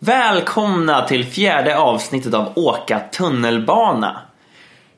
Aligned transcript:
Välkomna 0.00 1.06
till 1.06 1.24
fjärde 1.24 1.78
avsnittet 1.78 2.34
av 2.34 2.52
Åka 2.56 3.00
tunnelbana. 3.00 4.20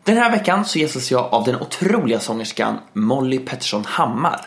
Den 0.05 0.17
här 0.17 0.31
veckan 0.31 0.65
så 0.65 0.79
gästas 0.79 1.11
jag 1.11 1.35
av 1.35 1.45
den 1.45 1.57
otroliga 1.57 2.21
sångerskan 2.21 2.79
Molly 2.93 3.39
Pettersson 3.39 3.85
Hammar. 3.85 4.41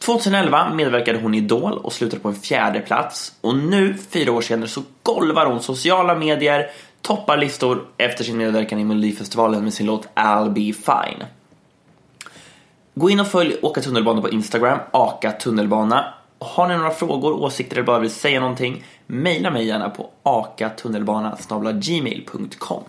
2011 0.00 0.74
medverkade 0.74 1.18
hon 1.18 1.34
i 1.34 1.38
Idol 1.38 1.78
och 1.78 1.92
slutade 1.92 2.22
på 2.22 2.28
en 2.28 2.34
fjärde 2.34 2.80
plats 2.80 3.32
och 3.40 3.56
nu, 3.56 3.94
fyra 4.10 4.32
år 4.32 4.40
senare, 4.40 4.68
så 4.68 4.82
golvar 5.02 5.46
hon 5.46 5.62
sociala 5.62 6.14
medier, 6.14 6.70
toppar 7.02 7.36
listor 7.36 7.84
efter 7.96 8.24
sin 8.24 8.36
medverkan 8.36 8.78
i 8.78 8.84
Melodifestivalen 8.84 9.64
med 9.64 9.74
sin 9.74 9.86
låt 9.86 10.08
I'll 10.14 10.50
be 10.50 10.72
fine. 10.72 11.24
Gå 12.94 13.10
in 13.10 13.20
och 13.20 13.26
följ 13.26 13.56
Åka 13.62 13.80
tunnelbana 13.80 14.20
på 14.20 14.30
Instagram, 14.30 14.78
Aka 14.90 15.32
tunnelbana. 15.32 16.14
Och 16.38 16.46
Har 16.46 16.68
ni 16.68 16.76
några 16.76 16.90
frågor, 16.90 17.32
åsikter 17.32 17.76
eller 17.76 17.86
bara 17.86 17.98
vill 17.98 18.10
säga 18.10 18.40
någonting, 18.40 18.84
mejla 19.06 19.50
mig 19.50 19.66
gärna 19.66 19.90
på 19.90 20.10
akatunnelbana.gmail.com 20.22 22.84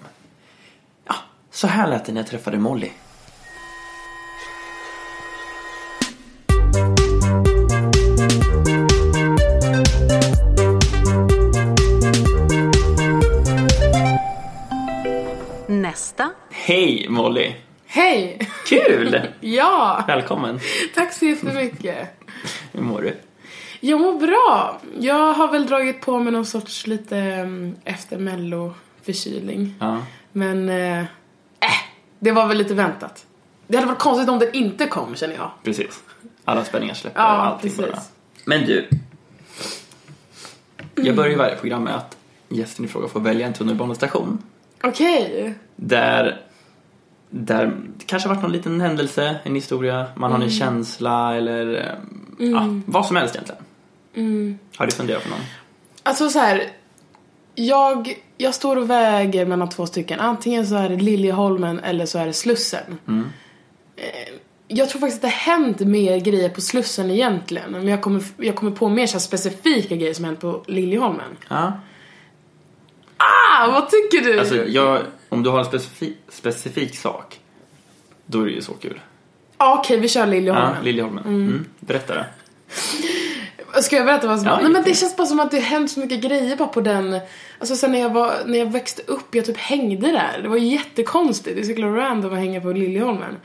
Ja, 1.07 1.15
så 1.51 1.67
här 1.67 1.87
lät 1.89 2.05
det 2.05 2.11
när 2.11 2.21
jag 2.21 2.27
träffade 2.29 2.57
Molly. 2.57 2.89
Nästa. 15.67 16.29
Hej 16.51 17.05
Molly! 17.09 17.53
Hej! 17.87 18.39
Kul! 18.67 19.21
Ja, 19.39 20.03
Välkommen! 20.07 20.59
tack 20.95 21.13
så 21.13 21.25
jättemycket. 21.25 21.97
Hur 22.73 22.81
mår 22.81 23.01
du? 23.01 23.15
Jag 23.79 24.01
mår 24.01 24.19
bra. 24.19 24.81
Jag 24.99 25.33
har 25.33 25.51
väl 25.51 25.65
dragit 25.67 26.01
på 26.01 26.19
mig 26.19 26.33
någon 26.33 26.45
sorts 26.45 26.87
lite 26.87 27.17
mm, 27.17 27.75
efter 27.83 28.17
mello 28.17 28.73
förkylning. 29.01 29.75
Ja. 29.79 29.97
Men, 30.31 30.69
eh, 30.69 30.99
äh, 30.99 31.05
det 32.19 32.31
var 32.31 32.47
väl 32.47 32.57
lite 32.57 32.73
väntat. 32.73 33.25
Det 33.67 33.77
hade 33.77 33.87
varit 33.87 33.99
konstigt 33.99 34.29
om 34.29 34.39
den 34.39 34.53
inte 34.55 34.85
kom 34.85 35.15
känner 35.15 35.35
jag. 35.35 35.51
Precis. 35.63 35.99
Alla 36.45 36.63
spänningar 36.65 36.93
släpper 36.93 37.19
och 37.19 37.25
Ja, 37.25 37.29
allting 37.29 37.71
precis. 37.71 37.85
bara. 37.91 38.01
Men 38.45 38.65
du. 38.65 38.89
Jag 40.95 41.15
börjar 41.15 41.29
ju 41.31 41.37
varje 41.37 41.55
program 41.55 41.83
med 41.83 41.95
att 41.95 42.17
gästen 42.49 42.85
i 42.85 42.87
fråga 42.87 43.07
får 43.07 43.19
välja 43.19 43.47
en 43.47 43.53
tunnelbanestation. 43.53 44.43
Okej. 44.83 45.53
Där, 45.75 46.41
där 47.29 47.65
det 47.97 48.05
kanske 48.05 48.29
har 48.29 48.35
varit 48.35 48.43
någon 48.43 48.51
liten 48.51 48.81
händelse, 48.81 49.35
en 49.43 49.55
historia, 49.55 50.05
man 50.15 50.31
har 50.31 50.39
en 50.39 50.49
känsla 50.49 51.35
eller 51.35 51.75
eh, 52.39 52.47
ja, 52.51 52.67
vad 52.85 53.05
som 53.05 53.15
helst 53.15 53.35
egentligen. 53.35 53.63
Har 54.75 54.85
du 54.85 54.91
funderat 54.91 55.23
på 55.23 55.29
någon? 55.29 55.39
Alltså 56.03 56.29
så 56.29 56.39
här. 56.39 56.63
Jag, 57.55 58.23
jag 58.37 58.55
står 58.55 58.75
och 58.75 58.89
väger 58.89 59.45
mellan 59.45 59.69
två 59.69 59.85
stycken. 59.85 60.19
Antingen 60.19 60.67
så 60.67 60.75
är 60.75 60.89
det 60.89 60.95
Liljeholmen 60.95 61.79
eller 61.79 62.05
så 62.05 62.19
är 62.19 62.25
det 62.25 62.33
Slussen. 62.33 62.97
Eh, 63.95 64.33
Jag 64.67 64.89
tror 64.89 64.99
faktiskt 64.99 65.17
att 65.17 65.21
det 65.31 65.35
har 65.35 65.55
hänt 65.57 65.79
mer 65.79 66.17
grejer 66.19 66.49
på 66.49 66.61
Slussen 66.61 67.11
egentligen. 67.11 67.71
Men 67.71 67.87
jag 67.87 68.01
kommer, 68.01 68.23
jag 68.37 68.55
kommer 68.55 68.71
på 68.71 68.89
mer 68.89 69.07
så 69.07 69.19
specifika 69.19 69.95
grejer 69.95 70.13
som 70.13 70.25
hänt 70.25 70.39
på 70.39 70.63
Liljeholmen. 70.67 71.37
Ja. 71.49 71.79
Ah, 73.17 73.67
vad 73.71 73.89
tycker 73.89 74.21
du? 74.21 74.39
Alltså, 74.39 74.55
jag, 74.65 75.01
om 75.29 75.43
du 75.43 75.49
har 75.49 75.59
en 75.59 75.65
specifik, 75.65 76.17
specifik 76.29 76.95
sak, 76.97 77.39
då 78.25 78.41
är 78.41 78.45
det 78.45 78.51
ju 78.51 78.61
så 78.61 78.73
kul. 78.73 78.99
Ja, 79.57 79.79
Okej, 79.79 79.99
vi 79.99 80.07
kör 80.07 80.25
Liljeholmen. 80.27 80.73
Ja, 80.77 80.81
Liljeholmen. 80.83 81.23
Mm. 81.25 81.65
Berätta 81.79 82.15
det. 82.15 82.25
Ska 83.81 83.95
jag 83.95 84.05
berätta 84.05 84.27
vad 84.27 84.39
som 84.39 84.47
Ja, 84.47 84.59
Nej 84.61 84.71
men 84.71 84.83
det 84.83 84.93
känns 84.93 85.15
bara 85.17 85.27
som 85.27 85.39
att 85.39 85.51
det 85.51 85.59
hänt 85.59 85.91
så 85.91 85.99
mycket 85.99 86.21
grejer 86.21 86.55
bara 86.55 86.67
på 86.67 86.81
den 86.81 87.19
Alltså 87.59 87.75
sen 87.75 87.91
när 87.91 87.99
jag 87.99 88.09
var, 88.09 88.33
när 88.45 88.59
jag 88.59 88.71
växte 88.71 89.01
upp, 89.07 89.35
jag 89.35 89.45
typ 89.45 89.57
hängde 89.57 90.11
där. 90.11 90.39
Det 90.41 90.49
var 90.49 90.57
jättekonstigt. 90.57 91.55
Det 91.55 91.61
är 91.61 91.63
så 91.63 91.69
jäkla 91.69 91.87
random 91.87 92.33
att 92.33 92.39
hänga 92.39 92.61
på 92.61 92.71
Liljeholmen. 92.71 93.37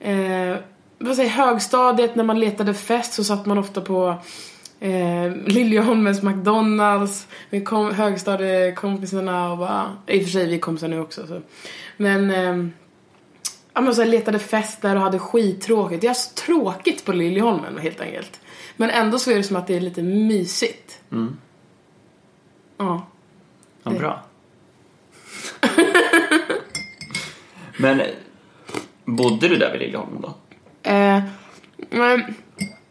Eh, 0.00 0.56
vad 0.98 1.16
säger 1.16 1.30
högstadiet 1.30 2.14
när 2.14 2.24
man 2.24 2.40
letade 2.40 2.74
fest 2.74 3.12
så 3.12 3.24
satt 3.24 3.46
man 3.46 3.58
ofta 3.58 3.80
på 3.80 4.14
eh, 4.80 5.32
Liljeholmens 5.46 6.22
McDonalds 6.22 7.26
med 7.50 7.68
kom, 7.68 7.94
högstadiekompisarna 7.94 9.52
och 9.52 9.58
bara, 9.58 9.96
i 10.06 10.20
och 10.20 10.24
för 10.24 10.30
sig 10.30 10.46
vi 10.46 10.54
är 10.54 10.58
kompisar 10.58 10.88
nu 10.88 11.00
också 11.00 11.26
så. 11.26 11.40
Men 11.96 12.30
ehm, 12.30 12.72
Ja 13.74 13.80
men 13.80 13.94
så 13.94 14.04
letade 14.04 14.38
fest 14.38 14.82
där 14.82 14.96
och 14.96 15.02
hade 15.02 15.18
skittråkigt. 15.18 16.02
Jag 16.02 16.10
har 16.10 16.14
så 16.14 16.34
tråkigt 16.34 17.04
på 17.04 17.12
Liljeholmen 17.12 17.78
helt 17.78 18.00
enkelt. 18.00 18.40
Men 18.80 18.90
ändå 18.90 19.18
så 19.18 19.30
är 19.30 19.36
det 19.36 19.42
som 19.42 19.56
att 19.56 19.66
det 19.66 19.76
är 19.76 19.80
lite 19.80 20.02
mysigt. 20.02 21.00
Mm. 21.12 21.36
Ja. 22.76 23.06
Ja, 23.82 23.90
Det- 23.90 23.98
bra. 23.98 24.22
Men 27.76 28.02
bodde 29.04 29.48
du 29.48 29.56
där 29.56 29.72
vid 29.72 29.80
Liljeholmen 29.80 30.22
då? 30.22 30.34
Eh, 30.90 31.22
men 31.90 32.34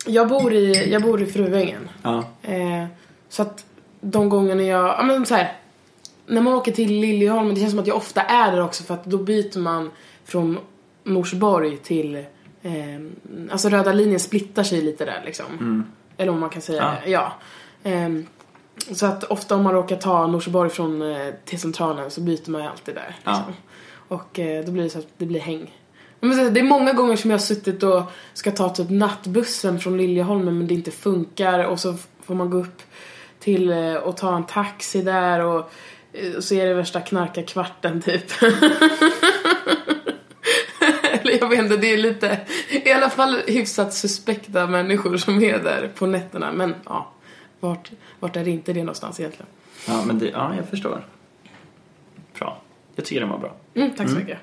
jag 0.06 0.30
bor 0.30 0.54
i, 0.54 0.92
jag 0.92 1.02
bor 1.02 1.22
i 1.22 1.26
Fruängen. 1.26 1.90
Ja. 2.04 2.24
Eh, 2.42 2.86
så 3.30 3.42
att 3.42 3.66
de 4.02 4.30
gångerna 4.30 4.64
jag, 4.64 4.86
ja 4.88 5.04
men 5.04 5.26
så 5.26 5.36
här. 5.36 5.58
När 6.26 6.42
man 6.42 6.54
åker 6.54 6.72
till 6.72 7.00
Liljeholmen, 7.00 7.54
det 7.56 7.62
känns 7.62 7.72
som 7.72 7.80
att 7.80 7.88
jag 7.88 7.98
ofta 7.98 8.22
är 8.22 8.52
där 8.52 8.64
också 8.64 8.84
för 8.84 8.94
att 8.94 9.06
då 9.06 9.18
byter 9.18 9.60
man 9.60 9.92
från 10.26 10.60
Norsborg 11.04 11.78
till, 11.78 12.26
eh, 12.62 13.00
alltså 13.52 13.70
röda 13.70 13.94
linjen 13.94 14.20
splittar 14.20 14.64
sig 14.64 14.82
lite 14.82 15.06
där 15.06 15.22
liksom. 15.26 15.84
Eller 16.18 16.32
om 16.32 16.40
man 16.40 16.50
kan 16.50 16.62
säga 16.62 16.98
Ja. 17.06 17.10
ja. 17.12 17.34
Ehm, 17.84 18.26
så 18.92 19.06
att 19.06 19.24
ofta 19.24 19.56
om 19.56 19.64
man 19.64 19.74
råkar 19.74 19.96
ta 19.96 20.28
Norsborg 20.28 20.70
från, 20.70 21.02
eh, 21.02 21.28
till 21.46 21.60
centralen 21.60 22.12
så 22.12 22.22
byter 22.22 22.50
man 22.50 22.62
ju 22.62 22.68
alltid 22.68 22.96
där. 22.96 23.16
Ja. 23.24 23.32
Liksom. 23.32 23.54
Och 24.08 24.40
eh, 24.40 24.66
då 24.66 24.72
blir 24.72 24.84
det 24.84 24.90
så 24.90 25.00
att 25.00 25.08
det 25.18 25.26
blir 25.26 25.40
häng. 25.40 25.76
Men 26.20 26.54
det 26.54 26.60
är 26.60 26.64
många 26.64 26.94
gånger 26.94 27.16
som 27.16 27.32
jag 27.32 27.38
har 27.38 27.44
suttit 27.44 27.84
och 27.84 28.02
ska 28.34 28.52
ta 28.52 28.70
typ 28.70 28.90
nattbussen 28.90 29.80
från 29.80 29.98
Liljeholmen 29.98 30.58
men 30.58 30.68
det 30.68 30.74
inte 30.74 30.92
funkar 30.92 31.64
och 31.64 31.80
så 31.80 31.96
får 32.24 32.36
man 32.36 32.50
gå 32.50 32.58
upp 32.58 32.82
till 33.40 33.72
eh, 33.72 33.94
och 33.94 34.18
ta 34.18 34.36
en 34.36 34.46
taxi 34.46 35.02
där 35.02 35.40
och, 35.40 35.72
eh, 36.14 36.36
och 36.36 36.44
så 36.44 36.56
är 36.56 36.66
det 36.66 36.74
värsta 36.74 37.02
knarkarkvarten 37.02 38.02
typ. 38.02 38.24
Inte, 41.60 41.78
det 41.78 41.94
är 41.94 41.98
lite, 41.98 42.40
i 42.70 42.92
alla 42.92 43.10
fall 43.10 43.42
hyfsat 43.48 43.94
suspekta 43.94 44.68
människor 44.68 45.18
som 45.18 45.44
är 45.44 45.60
där 45.60 45.92
på 45.96 46.06
nätterna. 46.06 46.52
Men 46.52 46.76
ja, 46.86 47.12
vart, 47.60 47.92
vart 48.20 48.36
är 48.36 48.44
det 48.44 48.52
inte 48.52 48.74
det 48.74 48.80
någonstans 48.80 49.20
egentligen? 49.20 49.48
Ja, 49.88 50.04
men 50.06 50.20
det, 50.20 50.30
ja, 50.30 50.56
jag 50.56 50.70
förstår. 50.70 51.06
Bra. 52.40 52.62
Jag 52.96 53.06
tycker 53.06 53.20
den 53.22 53.30
var 53.30 53.38
bra. 53.38 53.56
Mm, 53.74 53.92
tack 53.92 54.10
så 54.10 54.16
mycket. 54.16 54.38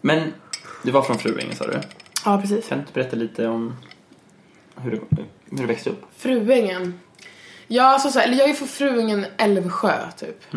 Men 0.00 0.32
du 0.82 0.90
var 0.90 1.02
från 1.02 1.18
Fruängen 1.18 1.54
sa 1.54 1.66
du? 1.66 1.80
Ja, 2.24 2.40
precis. 2.40 2.68
Kan 2.68 2.78
du 2.78 2.84
berätta 2.92 3.16
lite 3.16 3.46
om 3.46 3.76
hur 4.76 4.90
du, 4.90 5.00
hur 5.50 5.58
du 5.58 5.66
växte 5.66 5.90
upp? 5.90 6.04
Fruängen. 6.16 7.00
Ja, 7.66 7.98
så 7.98 8.18
här, 8.18 8.26
eller 8.26 8.38
jag 8.38 8.50
är 8.50 8.54
från 8.54 8.68
Fruängen 8.68 9.26
Älvsjö, 9.36 10.10
typ. 10.16 10.54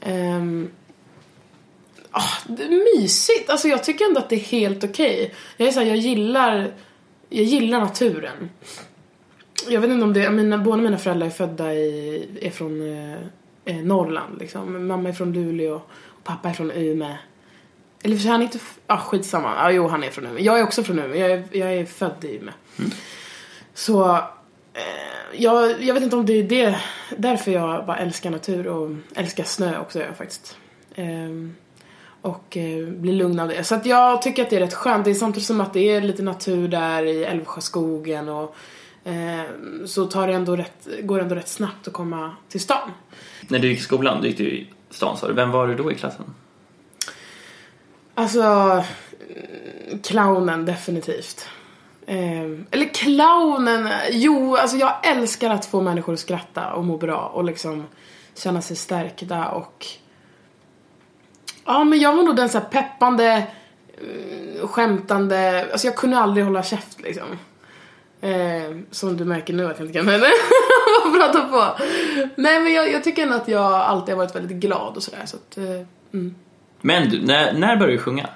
Ehm, 0.00 0.70
ah, 2.12 2.34
det 2.46 2.62
är 2.62 3.00
mysigt. 3.00 3.50
Alltså 3.50 3.68
jag 3.68 3.84
tycker 3.84 4.04
ändå 4.04 4.20
att 4.20 4.28
det 4.28 4.36
är 4.36 4.40
helt 4.40 4.84
okej. 4.84 5.34
Jag 5.56 5.68
är 5.68 5.72
så 5.72 5.80
här, 5.80 5.86
jag 5.86 5.96
gillar, 5.96 6.72
jag 7.28 7.44
gillar 7.44 7.80
naturen. 7.80 8.50
jag 9.68 9.80
vet 9.80 9.90
inte 9.90 10.04
om 10.04 10.12
det, 10.12 10.30
mina, 10.30 10.58
båda 10.58 10.82
mina 10.82 10.98
föräldrar 10.98 11.26
är 11.26 11.30
födda 11.30 11.74
i, 11.74 12.38
är 12.40 12.50
från 12.50 12.92
eh, 12.92 13.18
eh, 13.64 13.76
Norrland 13.76 14.38
liksom. 14.38 14.86
Mamma 14.86 15.08
är 15.08 15.12
från 15.12 15.32
Luleå 15.32 15.74
och 16.00 16.24
pappa 16.24 16.48
är 16.48 16.52
från 16.52 16.70
Umeå. 16.70 17.16
Eller 18.02 18.16
för 18.16 18.22
sig, 18.22 18.30
han 18.30 18.40
är 18.40 18.44
inte, 18.44 18.58
ja 18.86 18.94
ah, 18.94 18.98
skitsamma. 18.98 19.54
Ja, 19.56 19.70
jo 19.70 19.88
han 19.88 20.04
är 20.04 20.10
från 20.10 20.26
Umeå. 20.26 20.42
Jag 20.42 20.58
är 20.58 20.64
också 20.64 20.82
från 20.82 20.98
Umeå. 20.98 21.16
Jag 21.16 21.30
är, 21.30 21.44
jag 21.50 21.74
är 21.74 21.84
född 21.84 22.24
i 22.24 22.36
Umeå. 22.36 22.54
Så, 23.74 24.16
eh, 24.74 25.36
jag, 25.36 25.82
jag 25.82 25.94
vet 25.94 26.02
inte 26.02 26.16
om 26.16 26.26
det 26.26 26.32
är 26.32 26.42
det, 26.42 26.76
därför 27.16 27.50
jag 27.50 27.86
bara 27.86 27.96
älskar 27.96 28.30
natur 28.30 28.66
och 28.66 28.90
älskar 29.14 29.44
snö 29.44 29.78
också 29.78 30.00
jag 30.00 30.16
faktiskt. 30.16 30.56
Ehm, 30.94 31.54
och 32.22 32.56
eh, 32.56 32.86
blir 32.86 33.12
lugn 33.12 33.40
av 33.40 33.48
det. 33.48 33.64
Så 33.64 33.74
att 33.74 33.86
jag 33.86 34.22
tycker 34.22 34.42
att 34.42 34.50
det 34.50 34.56
är 34.56 34.60
rätt 34.60 34.74
skönt. 34.74 35.04
Det 35.04 35.10
är 35.10 35.14
samtidigt 35.14 35.46
som 35.46 35.60
att 35.60 35.72
det 35.72 35.90
är 35.90 36.00
lite 36.00 36.22
natur 36.22 36.68
där 36.68 37.02
i 37.04 37.24
Älvsjöskogen 37.24 38.28
och 38.28 38.56
eh, 39.04 39.42
så 39.86 40.06
tar 40.06 40.26
det 40.26 40.34
ändå 40.34 40.56
rätt, 40.56 40.88
går 41.02 41.16
det 41.16 41.22
ändå 41.22 41.34
rätt 41.34 41.48
snabbt 41.48 41.88
att 41.88 41.92
komma 41.92 42.36
till 42.48 42.60
stan. 42.60 42.90
När 43.48 43.58
du 43.58 43.68
gick 43.68 43.78
i 43.78 43.82
skolan, 43.82 44.22
du 44.22 44.28
gick 44.28 44.38
du 44.38 44.44
i 44.44 44.70
stan 44.90 45.16
sa 45.16 45.28
du. 45.28 45.32
Vem 45.32 45.50
var 45.50 45.66
du 45.66 45.74
då 45.74 45.92
i 45.92 45.94
klassen? 45.94 46.24
Alltså, 48.14 48.42
mm, 48.42 48.84
clownen 50.02 50.64
definitivt. 50.64 51.46
Eh, 52.06 52.42
eller 52.70 52.94
clownen, 52.94 53.88
jo, 54.10 54.56
alltså 54.56 54.76
jag 54.76 55.06
älskar 55.06 55.50
att 55.50 55.66
få 55.66 55.80
människor 55.80 56.12
att 56.12 56.20
skratta 56.20 56.72
och 56.72 56.84
må 56.84 56.96
bra 56.96 57.30
och 57.34 57.44
liksom 57.44 57.86
känna 58.34 58.62
sig 58.62 58.76
stärkta 58.76 59.48
och 59.48 59.86
Ja, 61.64 61.84
men 61.84 62.00
jag 62.00 62.16
var 62.16 62.22
nog 62.22 62.36
den 62.36 62.48
så 62.48 62.58
här 62.58 62.64
peppande, 62.64 63.46
eh, 63.88 64.68
skämtande, 64.68 65.68
alltså 65.72 65.86
jag 65.86 65.96
kunde 65.96 66.18
aldrig 66.18 66.46
hålla 66.46 66.62
käft 66.62 67.00
liksom. 67.00 67.38
Eh, 68.20 68.76
som 68.90 69.16
du 69.16 69.24
märker 69.24 69.54
nu 69.54 69.66
att 69.66 69.78
jag 69.78 69.88
inte 69.88 69.98
kan 69.98 70.08
heller 70.08 70.30
prata 71.18 71.40
på. 71.40 71.84
Nej 72.36 72.60
men 72.60 72.72
jag, 72.72 72.92
jag, 72.92 73.04
tycker 73.04 73.22
ändå 73.22 73.34
att 73.34 73.48
jag 73.48 73.72
alltid 73.72 74.14
har 74.14 74.24
varit 74.24 74.36
väldigt 74.36 74.56
glad 74.56 74.96
och 74.96 75.02
sådär 75.02 75.22
så 75.26 75.36
att, 75.36 75.58
eh, 75.58 75.86
mm. 76.12 76.34
Men 76.80 77.08
du, 77.08 77.22
när, 77.22 77.52
när 77.52 77.76
började 77.76 77.92
du 77.92 77.98
sjunga? 77.98 78.28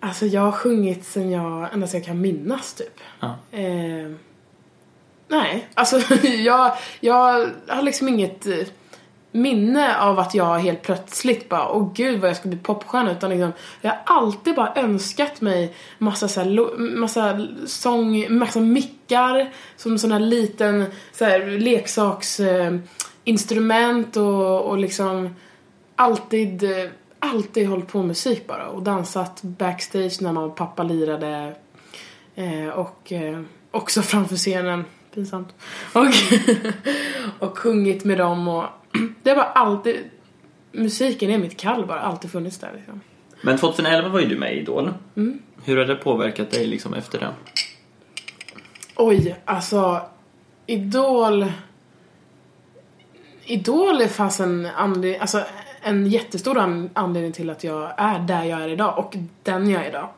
Alltså 0.00 0.26
jag 0.26 0.40
har 0.40 0.52
sjungit 0.52 1.04
sen 1.04 1.30
jag, 1.30 1.72
ända 1.72 1.86
sedan 1.86 2.00
jag 2.00 2.06
kan 2.06 2.20
minnas 2.20 2.74
typ. 2.74 3.00
Ja. 3.20 3.36
Eh, 3.50 4.12
nej, 5.28 5.68
alltså 5.74 6.00
jag, 6.26 6.76
jag 7.00 7.50
har 7.68 7.82
liksom 7.82 8.08
inget 8.08 8.46
eh, 8.46 8.66
minne 9.32 9.98
av 9.98 10.18
att 10.18 10.34
jag 10.34 10.58
helt 10.58 10.82
plötsligt 10.82 11.48
bara, 11.48 11.68
åh 11.68 11.92
gud 11.94 12.20
vad 12.20 12.30
jag 12.30 12.36
ska 12.36 12.48
bli 12.48 12.58
popstjärna 12.58 13.12
utan 13.12 13.30
liksom, 13.30 13.52
jag 13.80 13.90
har 13.90 14.00
alltid 14.04 14.54
bara 14.54 14.74
önskat 14.74 15.40
mig 15.40 15.74
massa 15.98 16.28
så 16.28 16.40
här, 16.40 16.78
massa 16.78 17.46
sång, 17.66 18.38
massa 18.38 18.60
mickar 18.60 19.52
som 19.76 19.98
sån 19.98 20.12
här 20.12 20.20
liten 20.20 20.84
så 21.12 21.24
här, 21.24 21.58
leksaksinstrument 21.58 24.16
eh, 24.16 24.22
och, 24.22 24.70
och 24.70 24.78
liksom 24.78 25.34
alltid, 25.96 26.64
alltid 27.18 27.68
hållit 27.68 27.88
på 27.88 27.98
med 27.98 28.06
musik 28.06 28.46
bara 28.46 28.68
och 28.68 28.82
dansat 28.82 29.42
backstage 29.42 30.22
när 30.22 30.32
mamma 30.32 30.46
och 30.46 30.56
pappa 30.56 30.82
lirade 30.82 31.54
eh, 32.34 32.68
och 32.68 33.12
eh, 33.12 33.40
också 33.70 34.02
framför 34.02 34.36
scenen 34.36 34.84
pinsamt. 35.14 35.54
Och, 35.92 36.06
och 37.48 37.58
sjungit 37.58 38.04
med 38.04 38.18
dem 38.18 38.48
och 38.48 38.64
det 39.22 39.30
har 39.30 39.36
bara 39.36 39.46
alltid, 39.46 39.96
musiken 40.72 41.30
är 41.30 41.38
mitt 41.38 41.56
kall 41.56 41.86
bara, 41.86 42.00
alltid 42.00 42.30
funnits 42.30 42.58
där 42.58 42.72
liksom. 42.76 43.00
Men 43.40 43.58
2011 43.58 44.08
var 44.08 44.20
ju 44.20 44.26
du 44.26 44.38
med 44.38 44.54
i 44.54 44.58
Idol. 44.58 44.94
Mm. 45.16 45.38
Hur 45.64 45.76
har 45.76 45.84
det 45.84 45.96
påverkat 45.96 46.50
dig 46.50 46.66
liksom 46.66 46.94
efter 46.94 47.20
det? 47.20 47.34
Oj, 48.96 49.36
alltså 49.44 50.00
Idol 50.66 51.46
Idol 53.44 54.00
är 54.00 54.08
fast 54.08 54.40
en 54.40 54.68
anledning, 54.76 55.20
alltså 55.20 55.42
en 55.82 56.06
jättestor 56.06 56.58
anledning 56.94 57.32
till 57.32 57.50
att 57.50 57.64
jag 57.64 57.92
är 57.96 58.18
där 58.18 58.44
jag 58.44 58.60
är 58.60 58.68
idag 58.68 58.98
och 58.98 59.16
den 59.42 59.70
jag 59.70 59.84
är 59.84 59.88
idag. 59.88 60.08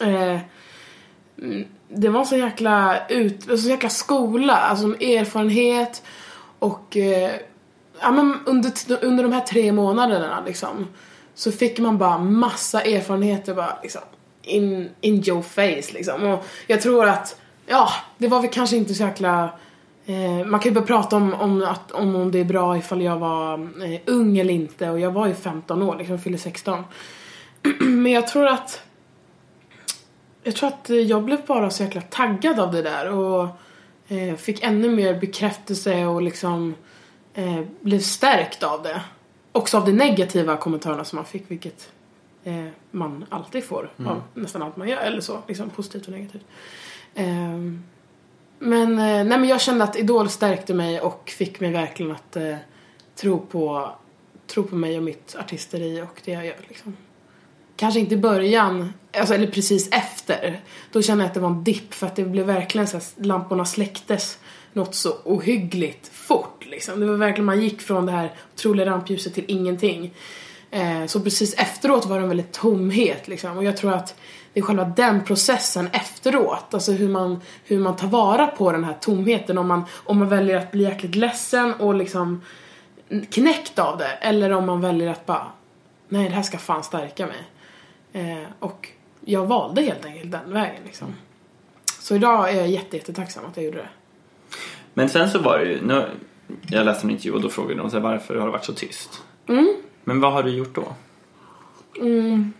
eh, 0.00 0.40
det 1.88 2.08
var 2.08 2.24
så 2.24 2.36
jäkla 2.36 3.06
ut, 3.08 3.42
så 3.42 3.68
jäkla 3.68 3.88
skola, 3.88 4.56
alltså 4.56 4.86
erfarenhet 4.86 6.02
och 6.58 6.96
eh, 6.96 7.32
ja, 8.02 8.10
men 8.10 8.38
under, 8.46 8.72
under 9.04 9.22
de 9.22 9.32
här 9.32 9.40
tre 9.40 9.72
månaderna 9.72 10.42
liksom 10.46 10.86
så 11.34 11.52
fick 11.52 11.78
man 11.78 11.98
bara 11.98 12.18
massa 12.18 12.82
erfarenheter 12.82 13.54
bara 13.54 13.78
liksom 13.82 14.02
in, 14.42 14.90
in 15.00 15.28
your 15.28 15.42
face 15.42 15.92
liksom. 15.92 16.24
Och 16.24 16.44
jag 16.66 16.80
tror 16.80 17.08
att, 17.08 17.40
ja, 17.66 17.88
det 18.18 18.28
var 18.28 18.40
väl 18.40 18.50
kanske 18.50 18.76
inte 18.76 18.94
så 18.94 19.02
jäkla 19.02 19.50
eh, 20.06 20.46
man 20.46 20.60
kan 20.60 20.70
ju 20.70 20.74
börja 20.74 20.86
prata 20.86 21.16
om, 21.16 21.34
om, 21.34 21.62
att, 21.62 21.92
om, 21.92 22.16
om 22.16 22.30
det 22.30 22.38
är 22.38 22.44
bra 22.44 22.76
ifall 22.76 23.02
jag 23.02 23.18
var 23.18 23.54
eh, 23.54 24.00
ung 24.06 24.38
eller 24.38 24.54
inte 24.54 24.90
och 24.90 25.00
jag 25.00 25.10
var 25.10 25.26
ju 25.26 25.34
15 25.34 25.82
år, 25.82 25.96
liksom, 25.96 26.18
fyllde 26.18 26.38
16. 26.38 26.84
Men 27.80 28.12
jag 28.12 28.26
tror 28.26 28.46
att 28.46 28.82
jag 30.44 30.56
tror 30.56 30.68
att 30.68 30.88
jag 30.88 31.22
blev 31.24 31.46
bara 31.46 31.70
så 31.70 31.82
jäkla 31.82 32.00
taggad 32.00 32.60
av 32.60 32.72
det 32.72 32.82
där 32.82 33.12
och 33.12 33.48
eh, 34.08 34.36
fick 34.36 34.62
ännu 34.62 34.90
mer 34.90 35.20
bekräftelse 35.20 36.06
och 36.06 36.22
liksom 36.22 36.74
eh, 37.34 37.60
blev 37.80 38.00
stärkt 38.00 38.62
av 38.62 38.82
det. 38.82 39.02
Också 39.52 39.76
av 39.76 39.84
de 39.84 39.92
negativa 39.92 40.56
kommentarerna 40.56 41.04
som 41.04 41.16
man 41.16 41.24
fick, 41.24 41.50
vilket 41.50 41.90
eh, 42.44 42.66
man 42.90 43.24
alltid 43.28 43.64
får 43.64 43.90
mm. 43.98 44.10
av 44.10 44.22
nästan 44.34 44.62
allt 44.62 44.76
man 44.76 44.88
gör, 44.88 44.98
eller 44.98 45.20
så, 45.20 45.38
liksom 45.48 45.70
positivt 45.70 46.06
och 46.06 46.12
negativt. 46.12 46.46
Ehm, 47.14 47.84
men, 48.58 48.98
eh, 48.98 49.04
nej 49.04 49.24
men 49.24 49.44
jag 49.44 49.60
kände 49.60 49.84
att 49.84 49.96
Idol 49.96 50.28
stärkte 50.28 50.74
mig 50.74 51.00
och 51.00 51.32
fick 51.38 51.60
mig 51.60 51.70
verkligen 51.70 52.12
att 52.12 52.36
eh, 52.36 52.56
tro 53.14 53.38
på 53.38 53.92
tro 54.46 54.62
på 54.62 54.74
mig 54.74 54.96
och 54.96 55.02
mitt 55.02 55.36
artisteri 55.38 56.02
och 56.02 56.20
det 56.24 56.32
jag 56.32 56.46
gör 56.46 56.56
liksom 56.68 56.96
kanske 57.76 58.00
inte 58.00 58.14
i 58.14 58.18
början, 58.18 58.92
alltså, 59.16 59.34
eller 59.34 59.46
precis 59.46 59.88
efter. 59.92 60.60
Då 60.92 61.02
kände 61.02 61.24
jag 61.24 61.28
att 61.28 61.34
det 61.34 61.40
var 61.40 61.50
en 61.50 61.64
dipp 61.64 61.94
för 61.94 62.06
att 62.06 62.16
det 62.16 62.24
blev 62.24 62.46
verkligen 62.46 62.86
så 62.86 62.96
att 62.96 63.14
lamporna 63.16 63.64
släcktes 63.64 64.38
något 64.72 64.94
så 64.94 65.14
ohyggligt 65.24 66.08
fort 66.08 66.66
liksom. 66.66 67.00
Det 67.00 67.06
var 67.06 67.14
verkligen, 67.14 67.44
man 67.44 67.60
gick 67.60 67.82
från 67.82 68.06
det 68.06 68.12
här 68.12 68.32
otroliga 68.54 68.86
rampljuset 68.86 69.34
till 69.34 69.44
ingenting. 69.48 70.14
Eh, 70.70 71.06
så 71.06 71.20
precis 71.20 71.54
efteråt 71.54 72.06
var 72.06 72.16
det 72.16 72.22
en 72.22 72.28
väldigt 72.28 72.52
tomhet 72.52 73.28
liksom. 73.28 73.56
Och 73.56 73.64
jag 73.64 73.76
tror 73.76 73.92
att 73.92 74.14
det 74.52 74.60
är 74.60 74.64
själva 74.64 74.84
den 74.84 75.24
processen 75.24 75.88
efteråt, 75.92 76.74
alltså 76.74 76.92
hur 76.92 77.08
man, 77.08 77.40
hur 77.64 77.78
man 77.78 77.96
tar 77.96 78.08
vara 78.08 78.46
på 78.46 78.72
den 78.72 78.84
här 78.84 78.96
tomheten. 79.00 79.58
Om 79.58 79.68
man, 79.68 79.84
om 79.92 80.18
man 80.18 80.28
väljer 80.28 80.56
att 80.56 80.72
bli 80.72 80.82
jäkligt 80.82 81.14
ledsen 81.14 81.74
och 81.74 81.94
liksom 81.94 82.40
knäckt 83.30 83.78
av 83.78 83.98
det. 83.98 84.10
Eller 84.20 84.50
om 84.50 84.66
man 84.66 84.80
väljer 84.80 85.10
att 85.10 85.26
bara, 85.26 85.46
nej 86.08 86.28
det 86.28 86.34
här 86.34 86.42
ska 86.42 86.58
fan 86.58 86.82
stärka 86.82 87.26
mig. 87.26 87.42
Eh, 88.12 88.48
och 88.58 88.88
jag 89.20 89.46
valde 89.46 89.82
helt 89.82 90.04
enkelt 90.04 90.32
den 90.32 90.52
vägen 90.52 90.82
liksom. 90.84 91.14
Så 92.00 92.14
idag 92.14 92.50
är 92.50 92.56
jag 92.56 92.68
jätte, 92.68 92.96
jättetacksam 92.96 93.44
att 93.44 93.56
jag 93.56 93.66
gjorde 93.66 93.78
det. 93.78 93.88
Men 94.94 95.08
sen 95.08 95.30
så 95.30 95.38
var 95.38 95.58
det 95.58 95.64
ju, 95.64 95.86
nu, 95.86 96.04
jag 96.66 96.86
läste 96.86 97.06
en 97.06 97.10
intervju 97.10 97.32
och 97.32 97.40
då 97.40 97.48
frågade 97.48 97.80
de 97.80 97.90
så 97.90 97.96
här, 97.96 98.02
varför 98.02 98.36
har 98.36 98.46
du 98.46 98.52
varit 98.52 98.64
så 98.64 98.72
tyst? 98.72 99.22
Mm. 99.48 99.74
Men 100.04 100.20
vad 100.20 100.32
har 100.32 100.42
du 100.42 100.50
gjort 100.50 100.74
då? 100.74 100.94
Mm. 102.00 102.52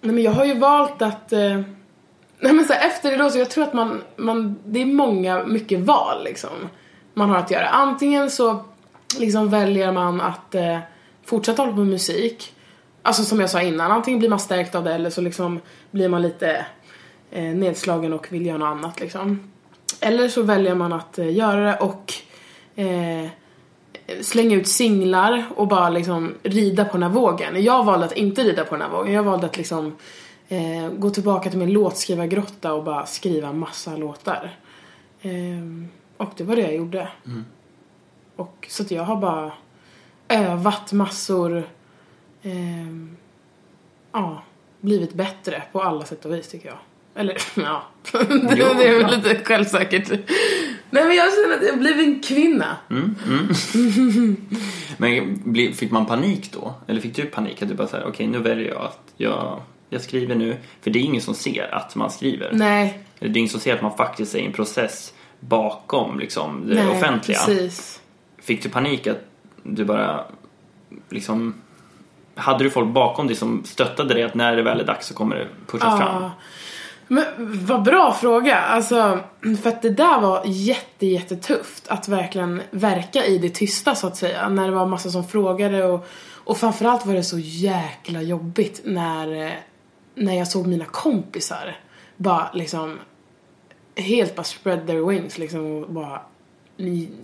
Nej 0.00 0.14
men 0.14 0.24
jag 0.24 0.32
har 0.32 0.44
ju 0.44 0.58
valt 0.58 1.02
att 1.02 1.32
eh, 1.32 1.60
Nej 2.40 2.52
men 2.52 2.64
så 2.64 2.72
här, 2.72 2.86
efter 2.86 3.10
det 3.10 3.16
då 3.16 3.30
så 3.30 3.38
jag 3.38 3.50
tror 3.50 3.64
att 3.64 3.72
man, 3.72 4.02
man, 4.16 4.58
det 4.64 4.82
är 4.82 4.86
många, 4.86 5.44
mycket 5.44 5.80
val 5.80 6.24
liksom. 6.24 6.68
Man 7.14 7.30
har 7.30 7.36
att 7.36 7.50
göra. 7.50 7.68
Antingen 7.68 8.30
så 8.30 8.64
liksom 9.18 9.48
väljer 9.48 9.92
man 9.92 10.20
att 10.20 10.54
eh, 10.54 10.78
fortsätta 11.24 11.62
hålla 11.62 11.72
på 11.72 11.78
med 11.78 11.88
musik. 11.88 12.54
Alltså 13.02 13.22
som 13.22 13.40
jag 13.40 13.50
sa 13.50 13.62
innan, 13.62 13.92
antingen 13.92 14.18
blir 14.18 14.28
man 14.28 14.40
stärkt 14.40 14.74
av 14.74 14.84
det 14.84 14.94
eller 14.94 15.10
så 15.10 15.20
liksom 15.20 15.60
blir 15.90 16.08
man 16.08 16.22
lite 16.22 16.66
eh, 17.30 17.42
nedslagen 17.44 18.12
och 18.12 18.32
vill 18.32 18.46
göra 18.46 18.58
något 18.58 18.66
annat 18.66 19.00
liksom. 19.00 19.49
Eller 20.00 20.28
så 20.28 20.42
väljer 20.42 20.74
man 20.74 20.92
att 20.92 21.18
eh, 21.18 21.34
göra 21.34 21.60
det 21.60 21.76
och 21.76 22.14
eh, 22.76 23.30
slänga 24.20 24.56
ut 24.56 24.68
singlar 24.68 25.44
och 25.56 25.68
bara 25.68 25.90
liksom 25.90 26.34
rida 26.42 26.84
på 26.84 26.92
den 26.92 27.02
här 27.02 27.10
vågen. 27.10 27.62
Jag 27.62 27.84
valde 27.84 28.06
att 28.06 28.16
inte 28.16 28.42
rida 28.42 28.64
på 28.64 28.74
den 28.74 28.82
här 28.82 28.90
vågen. 28.90 29.12
Jag 29.12 29.22
valde 29.22 29.46
att 29.46 29.56
liksom 29.56 29.96
eh, 30.48 30.88
gå 30.98 31.10
tillbaka 31.10 31.50
till 31.50 31.58
min 31.58 31.72
låtskrivargrotta 31.72 32.72
och 32.72 32.84
bara 32.84 33.06
skriva 33.06 33.52
massa 33.52 33.96
låtar. 33.96 34.56
Eh, 35.22 35.30
och 36.16 36.30
det 36.36 36.44
var 36.44 36.56
det 36.56 36.62
jag 36.62 36.74
gjorde. 36.74 37.08
Mm. 37.26 37.44
Och 38.36 38.66
så 38.70 38.82
att 38.82 38.90
jag 38.90 39.02
har 39.02 39.16
bara 39.16 39.52
övat 40.28 40.92
massor 40.92 41.68
eh, 42.42 42.86
ja, 44.12 44.42
blivit 44.80 45.14
bättre 45.14 45.62
på 45.72 45.82
alla 45.82 46.04
sätt 46.04 46.24
och 46.24 46.32
vis 46.32 46.48
tycker 46.48 46.68
jag. 46.68 46.78
Eller 47.20 47.36
ja, 47.54 47.82
det, 48.12 48.88
är 48.88 48.98
väl 48.98 49.16
lite 49.16 49.44
självsäkert. 49.44 50.08
Nej 50.90 51.04
men 51.04 51.16
jag 51.16 51.32
känner 51.34 51.56
att 51.56 51.66
jag 51.66 51.78
blivit 51.78 52.06
en 52.06 52.20
kvinna. 52.20 52.76
Mm, 52.90 53.16
mm. 53.26 54.36
men 54.96 55.74
fick 55.74 55.90
man 55.90 56.06
panik 56.06 56.52
då? 56.52 56.74
Eller 56.86 57.00
fick 57.00 57.16
du 57.16 57.26
panik 57.26 57.62
att 57.62 57.68
du 57.68 57.74
bara 57.74 57.88
säger 57.88 58.04
okej 58.04 58.12
okay, 58.12 58.26
nu 58.26 58.38
väljer 58.38 58.68
jag 58.68 58.82
att 58.82 59.00
jag 59.16 59.60
jag 59.90 60.02
skriver 60.02 60.34
nu. 60.34 60.56
För 60.80 60.90
det 60.90 60.98
är 60.98 61.02
ingen 61.02 61.22
som 61.22 61.34
ser 61.34 61.74
att 61.74 61.94
man 61.94 62.10
skriver. 62.10 62.50
Nej, 62.52 62.98
Det 63.18 63.26
är 63.26 63.36
ingen 63.36 63.48
som 63.48 63.60
ser 63.60 63.74
att 63.74 63.82
man 63.82 63.96
faktiskt 63.96 64.34
är 64.34 64.38
i 64.38 64.46
en 64.46 64.52
process 64.52 65.14
bakom 65.40 66.18
liksom, 66.18 66.68
det 66.68 66.74
nej, 66.74 66.96
offentliga. 66.96 67.38
precis. 67.38 68.00
Fick 68.38 68.62
du 68.62 68.68
panik 68.68 69.06
att 69.06 69.24
du 69.62 69.84
bara 69.84 70.24
liksom 71.08 71.54
hade 72.34 72.64
du 72.64 72.70
folk 72.70 72.88
bakom 72.88 73.26
dig 73.26 73.36
som 73.36 73.64
stöttade 73.64 74.14
dig 74.14 74.22
att 74.22 74.34
när 74.34 74.56
det 74.56 74.62
väl 74.62 74.80
är 74.80 74.84
dags 74.84 75.06
så 75.06 75.14
kommer 75.14 75.36
det 75.36 75.46
pushas 75.66 75.98
fram? 75.98 76.30
Men 77.12 77.24
vad 77.38 77.82
bra 77.82 78.12
fråga. 78.12 78.56
Alltså, 78.56 79.20
för 79.62 79.68
att 79.68 79.82
det 79.82 79.90
där 79.90 80.20
var 80.20 80.42
jätte, 80.46 81.06
jättetufft 81.06 81.88
att 81.88 82.08
verkligen 82.08 82.62
verka 82.70 83.24
i 83.26 83.38
det 83.38 83.48
tysta 83.48 83.94
så 83.94 84.06
att 84.06 84.16
säga. 84.16 84.48
När 84.48 84.66
det 84.66 84.74
var 84.74 84.86
massa 84.86 85.10
som 85.10 85.28
frågade 85.28 85.84
och, 85.84 86.06
och 86.44 86.58
framförallt 86.58 87.06
var 87.06 87.14
det 87.14 87.22
så 87.22 87.38
jäkla 87.38 88.22
jobbigt 88.22 88.80
när, 88.84 89.58
när 90.14 90.34
jag 90.34 90.48
såg 90.48 90.66
mina 90.66 90.84
kompisar 90.84 91.76
bara 92.16 92.50
liksom 92.54 92.98
helt 93.96 94.36
bara 94.36 94.44
spread 94.44 94.86
their 94.86 95.06
wings 95.06 95.38
liksom 95.38 95.66
och 95.66 95.90
bara 95.90 96.22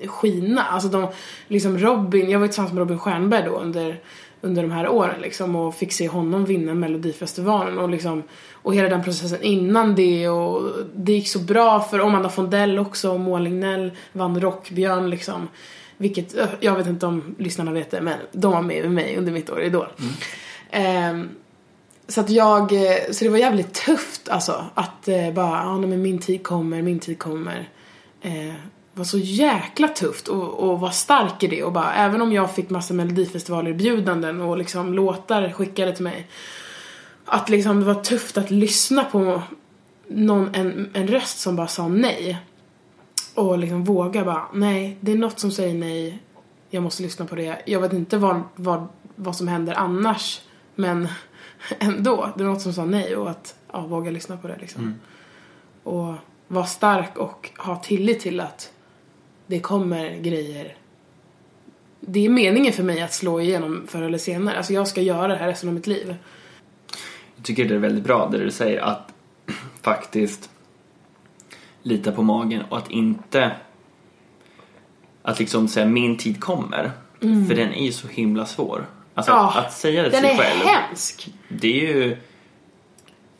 skina. 0.06 0.62
Alltså 0.62 0.88
de, 0.88 1.08
liksom 1.48 1.78
Robin, 1.78 2.30
jag 2.30 2.38
var 2.38 2.46
tillsammans 2.46 2.72
med 2.72 2.80
Robin 2.80 2.98
Stjernberg 2.98 3.44
då 3.44 3.56
under, 3.56 4.00
under 4.46 4.62
de 4.62 4.70
här 4.70 4.88
åren 4.88 5.20
liksom 5.20 5.56
och 5.56 5.74
fick 5.74 5.92
se 5.92 6.08
honom 6.08 6.44
vinna 6.44 6.74
Melodifestivalen 6.74 7.78
och 7.78 7.88
liksom 7.88 8.22
och 8.52 8.74
hela 8.74 8.88
den 8.88 9.04
processen 9.04 9.42
innan 9.42 9.94
det 9.94 10.28
och 10.28 10.72
det 10.94 11.12
gick 11.12 11.28
så 11.28 11.38
bra 11.38 11.80
för 11.80 11.98
Amanda 11.98 12.28
Fondell 12.28 12.78
också 12.78 13.10
och 13.10 13.20
Moa 13.20 13.38
Lignell 13.38 13.92
vann 14.12 14.40
Rockbjörn 14.40 15.10
liksom. 15.10 15.48
Vilket, 15.96 16.34
ö, 16.34 16.46
jag 16.60 16.76
vet 16.76 16.86
inte 16.86 17.06
om 17.06 17.34
lyssnarna 17.38 17.72
vet 17.72 17.90
det 17.90 18.00
men 18.00 18.18
de 18.32 18.52
var 18.52 18.62
med 18.62 18.82
med 18.82 18.92
mig 18.92 19.16
under 19.16 19.32
mitt 19.32 19.50
år 19.50 19.62
i 19.62 19.66
Idol. 19.66 19.86
Ehm, 20.70 21.28
så 22.08 22.20
att 22.20 22.30
jag, 22.30 22.72
eh, 22.72 23.10
så 23.10 23.24
det 23.24 23.30
var 23.30 23.38
jävligt 23.38 23.74
tufft 23.74 24.28
alltså 24.28 24.64
att 24.74 25.08
eh, 25.08 25.32
bara, 25.32 25.62
ja 25.62 25.78
nej, 25.78 25.90
men 25.90 26.02
min 26.02 26.18
tid 26.18 26.42
kommer, 26.42 26.82
min 26.82 26.98
tid 26.98 27.18
kommer. 27.18 27.68
Eh, 28.20 28.54
var 28.96 29.04
så 29.04 29.18
jäkla 29.18 29.88
tufft 29.88 30.28
och, 30.28 30.54
och 30.54 30.80
vara 30.80 30.90
stark 30.90 31.42
i 31.42 31.46
det 31.46 31.62
och 31.62 31.72
bara, 31.72 31.94
även 31.94 32.22
om 32.22 32.32
jag 32.32 32.54
fick 32.54 32.70
massa 32.70 32.94
melodifestivaler-erbjudanden 32.94 34.40
och 34.40 34.58
liksom 34.58 34.94
låtar 34.94 35.52
skickade 35.52 35.92
till 35.92 36.04
mig. 36.04 36.26
Att 37.24 37.48
liksom 37.48 37.80
det 37.80 37.86
var 37.86 37.94
tufft 37.94 38.38
att 38.38 38.50
lyssna 38.50 39.04
på 39.04 39.42
någon, 40.06 40.54
en, 40.54 40.90
en 40.92 41.08
röst 41.08 41.38
som 41.38 41.56
bara 41.56 41.66
sa 41.66 41.88
nej. 41.88 42.38
Och 43.34 43.58
liksom 43.58 43.84
våga 43.84 44.24
bara, 44.24 44.46
nej, 44.52 44.96
det 45.00 45.12
är 45.12 45.16
något 45.16 45.38
som 45.38 45.50
säger 45.50 45.74
nej. 45.74 46.18
Jag 46.70 46.82
måste 46.82 47.02
lyssna 47.02 47.26
på 47.26 47.34
det. 47.34 47.62
Jag 47.66 47.80
vet 47.80 47.92
inte 47.92 48.18
vad, 48.18 48.42
vad, 48.54 48.88
vad 49.14 49.36
som 49.36 49.48
händer 49.48 49.74
annars. 49.74 50.40
Men 50.74 51.08
ändå, 51.78 52.32
det 52.36 52.42
är 52.42 52.48
något 52.48 52.62
som 52.62 52.72
sa 52.72 52.84
nej 52.84 53.16
och 53.16 53.30
att 53.30 53.54
ja, 53.72 53.80
våga 53.80 54.10
lyssna 54.10 54.36
på 54.36 54.48
det 54.48 54.56
liksom. 54.60 54.94
Och 55.82 56.14
vara 56.48 56.66
stark 56.66 57.16
och 57.16 57.50
ha 57.58 57.76
tillit 57.76 58.20
till 58.20 58.40
att 58.40 58.72
det 59.46 59.60
kommer 59.60 60.16
grejer. 60.16 60.76
Det 62.00 62.24
är 62.24 62.28
meningen 62.28 62.72
för 62.72 62.82
mig 62.82 63.02
att 63.02 63.14
slå 63.14 63.40
igenom 63.40 63.84
förr 63.88 64.02
eller 64.02 64.18
senare. 64.18 64.56
Alltså 64.56 64.72
jag 64.72 64.88
ska 64.88 65.00
göra 65.00 65.28
det 65.28 65.36
här 65.36 65.46
resten 65.46 65.68
av 65.68 65.74
mitt 65.74 65.86
liv. 65.86 66.14
Jag 67.36 67.44
tycker 67.44 67.64
det 67.64 67.74
är 67.74 67.78
väldigt 67.78 68.04
bra 68.04 68.28
det 68.32 68.38
du 68.38 68.50
säger 68.50 68.80
att 68.80 69.12
faktiskt 69.82 70.50
lita 71.82 72.12
på 72.12 72.22
magen 72.22 72.62
och 72.68 72.78
att 72.78 72.90
inte 72.90 73.52
att 75.22 75.38
liksom 75.38 75.68
säga 75.68 75.86
min 75.86 76.16
tid 76.16 76.40
kommer. 76.40 76.90
För 77.20 77.54
den 77.54 77.72
är 77.72 77.84
ju 77.84 77.92
så 77.92 78.08
himla 78.08 78.46
svår. 78.46 78.86
Alltså 79.14 79.32
Mm. 79.32 79.44
Ja, 79.44 79.60
att 79.60 79.72
säga 79.72 80.02
det 80.02 80.10
till 80.10 80.22
Den 80.22 80.36
sig 80.36 80.46
är 80.46 80.50
själv. 80.50 80.66
hemsk. 80.66 81.34
Det 81.48 81.68
är 81.68 81.94
ju 81.94 82.16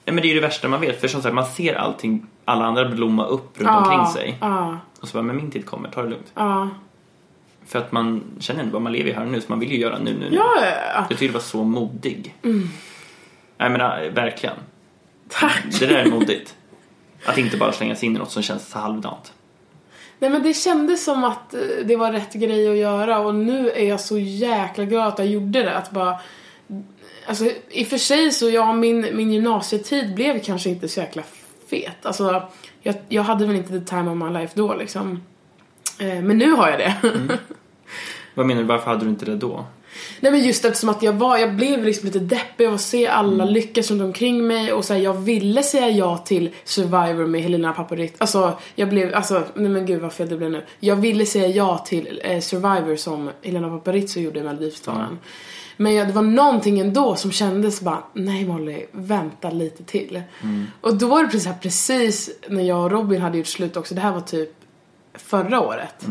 Nej, 0.04 0.14
men 0.14 0.16
det 0.16 0.22
är 0.22 0.28
ju 0.28 0.34
det 0.34 0.46
värsta 0.46 0.68
man 0.68 0.80
vet. 0.80 1.00
För 1.00 1.08
som 1.08 1.22
sagt, 1.22 1.34
man 1.34 1.46
ser 1.46 1.74
allting, 1.74 2.26
alla 2.44 2.64
andra 2.64 2.88
blomma 2.88 3.26
upp 3.26 3.60
runt 3.60 3.70
omkring 3.70 4.06
sig. 4.06 4.38
Ja, 4.40 4.78
Och 5.06 5.10
så 5.10 5.16
bara, 5.18 5.22
men 5.22 5.36
min 5.36 5.50
tid 5.50 5.66
kommer, 5.66 5.88
ta 5.88 6.02
det 6.02 6.08
lugnt. 6.08 6.32
ja. 6.34 6.68
För 7.66 7.78
att 7.78 7.92
man 7.92 8.22
känner 8.40 8.60
ändå 8.60 8.72
bara, 8.72 8.82
man 8.82 8.92
lever 8.92 9.08
ju 9.10 9.14
här 9.16 9.24
och 9.24 9.32
nu, 9.32 9.40
så 9.40 9.46
man 9.48 9.60
vill 9.60 9.72
ju 9.72 9.78
göra 9.78 9.98
nu, 9.98 10.14
nu, 10.14 10.30
nu. 10.30 10.36
Ja, 10.36 10.52
ja, 10.56 10.66
ja. 10.94 11.06
Jag 11.08 11.18
tycker 11.18 11.26
det 11.26 11.32
var 11.32 11.40
så 11.40 11.64
modig. 11.64 12.34
Nej 12.42 13.70
men 13.70 13.80
äh, 13.80 14.12
verkligen. 14.12 14.56
Tack. 15.28 15.64
Det 15.80 15.86
där 15.86 15.94
är 15.94 16.10
modigt. 16.10 16.56
Att 17.24 17.38
inte 17.38 17.56
bara 17.56 17.72
slänga 17.72 17.96
sig 17.96 18.06
in 18.06 18.16
i 18.16 18.18
något 18.18 18.30
som 18.30 18.42
känns 18.42 18.68
så 18.68 18.78
halvdant. 18.78 19.32
Nej 20.18 20.30
men 20.30 20.42
det 20.42 20.54
kändes 20.54 21.04
som 21.04 21.24
att 21.24 21.54
eh, 21.54 21.60
det 21.84 21.96
var 21.96 22.12
rätt 22.12 22.32
grej 22.32 22.70
att 22.70 22.76
göra 22.76 23.18
och 23.18 23.34
nu 23.34 23.70
är 23.70 23.84
jag 23.88 24.00
så 24.00 24.18
jäkla 24.18 24.84
glad 24.84 25.08
att 25.08 25.18
jag 25.18 25.28
gjorde 25.28 25.62
det. 25.62 25.76
Att 25.76 25.90
bara... 25.90 26.20
Alltså 27.26 27.44
i 27.70 27.84
och 27.84 27.88
för 27.88 27.98
sig 27.98 28.32
så 28.32 28.50
ja, 28.50 28.72
min, 28.72 29.16
min 29.16 29.32
gymnasietid 29.32 30.14
blev 30.14 30.40
kanske 30.40 30.70
inte 30.70 30.88
så 30.88 31.00
jäkla 31.00 31.22
fet. 31.70 32.06
Alltså 32.06 32.48
jag, 32.82 32.94
jag 33.08 33.22
hade 33.22 33.46
väl 33.46 33.56
inte 33.56 33.80
the 33.80 33.84
time 33.84 34.10
of 34.10 34.16
my 34.16 34.40
life 34.40 34.52
då 34.56 34.74
liksom. 34.74 35.22
Eh, 35.98 36.22
men 36.22 36.38
nu 36.38 36.50
har 36.50 36.68
jag 36.68 36.78
det. 36.78 36.96
Vad 38.34 38.46
menar 38.46 38.60
du, 38.60 38.66
varför 38.66 38.90
hade 38.90 39.04
du 39.04 39.10
inte 39.10 39.24
det 39.24 39.36
då? 39.36 39.64
Nej 40.20 40.32
men 40.32 40.44
just 40.44 40.64
eftersom 40.64 40.88
att 40.88 41.02
jag 41.02 41.12
var, 41.12 41.36
jag 41.36 41.54
blev 41.56 41.84
liksom 41.84 42.06
lite 42.06 42.18
deppig 42.18 42.66
av 42.66 42.74
att 42.74 42.80
se 42.80 43.06
alla 43.06 43.42
Mm. 43.42 43.54
lyckas 43.54 43.90
runt 43.90 44.02
omkring 44.02 44.46
mig 44.46 44.72
och 44.72 44.84
så 44.84 44.94
här, 44.94 45.00
jag 45.00 45.14
ville 45.14 45.62
säga 45.62 45.90
ja 45.90 46.18
till 46.18 46.50
Survivor 46.64 47.26
med 47.26 47.42
Helena 47.42 47.72
Paparit. 47.72 48.14
Alltså 48.18 48.58
jag 48.74 48.88
blev, 48.88 49.14
alltså 49.14 49.42
nej 49.54 49.68
men 49.68 49.86
gud 49.86 50.02
vad 50.02 50.12
fel 50.12 50.28
det 50.28 50.36
blev 50.36 50.50
nu. 50.50 50.64
Jag 50.80 50.96
ville 50.96 51.26
säga 51.26 51.46
ja 51.46 51.78
till 51.78 52.20
eh, 52.24 52.40
Survivor 52.40 52.96
som 52.96 53.30
Helena 53.42 53.68
Paparizou 53.68 54.20
gjorde 54.22 54.40
i 54.40 54.42
Melodifestivalen. 54.42 55.18
Men 55.76 55.94
jag, 55.94 56.06
det 56.06 56.12
var 56.12 56.22
någonting 56.22 56.80
ändå 56.80 57.16
som 57.16 57.32
kändes 57.32 57.80
bara, 57.80 58.02
nej 58.12 58.44
Molly, 58.44 58.86
vänta 58.92 59.50
lite 59.50 59.84
till. 59.84 60.22
Och 60.80 60.96
då 60.96 61.06
var 61.08 61.22
det 61.22 61.28
precis, 61.28 61.46
här, 61.46 61.54
precis 61.62 62.30
när 62.48 62.62
jag 62.62 62.84
och 62.84 62.90
Robin 62.90 63.20
hade 63.20 63.38
gjort 63.38 63.46
slut 63.46 63.76
också, 63.76 63.94
det 63.94 64.00
här 64.00 64.12
var 64.12 64.20
typ 64.20 64.50
förra 65.14 65.60
året. 65.60 66.06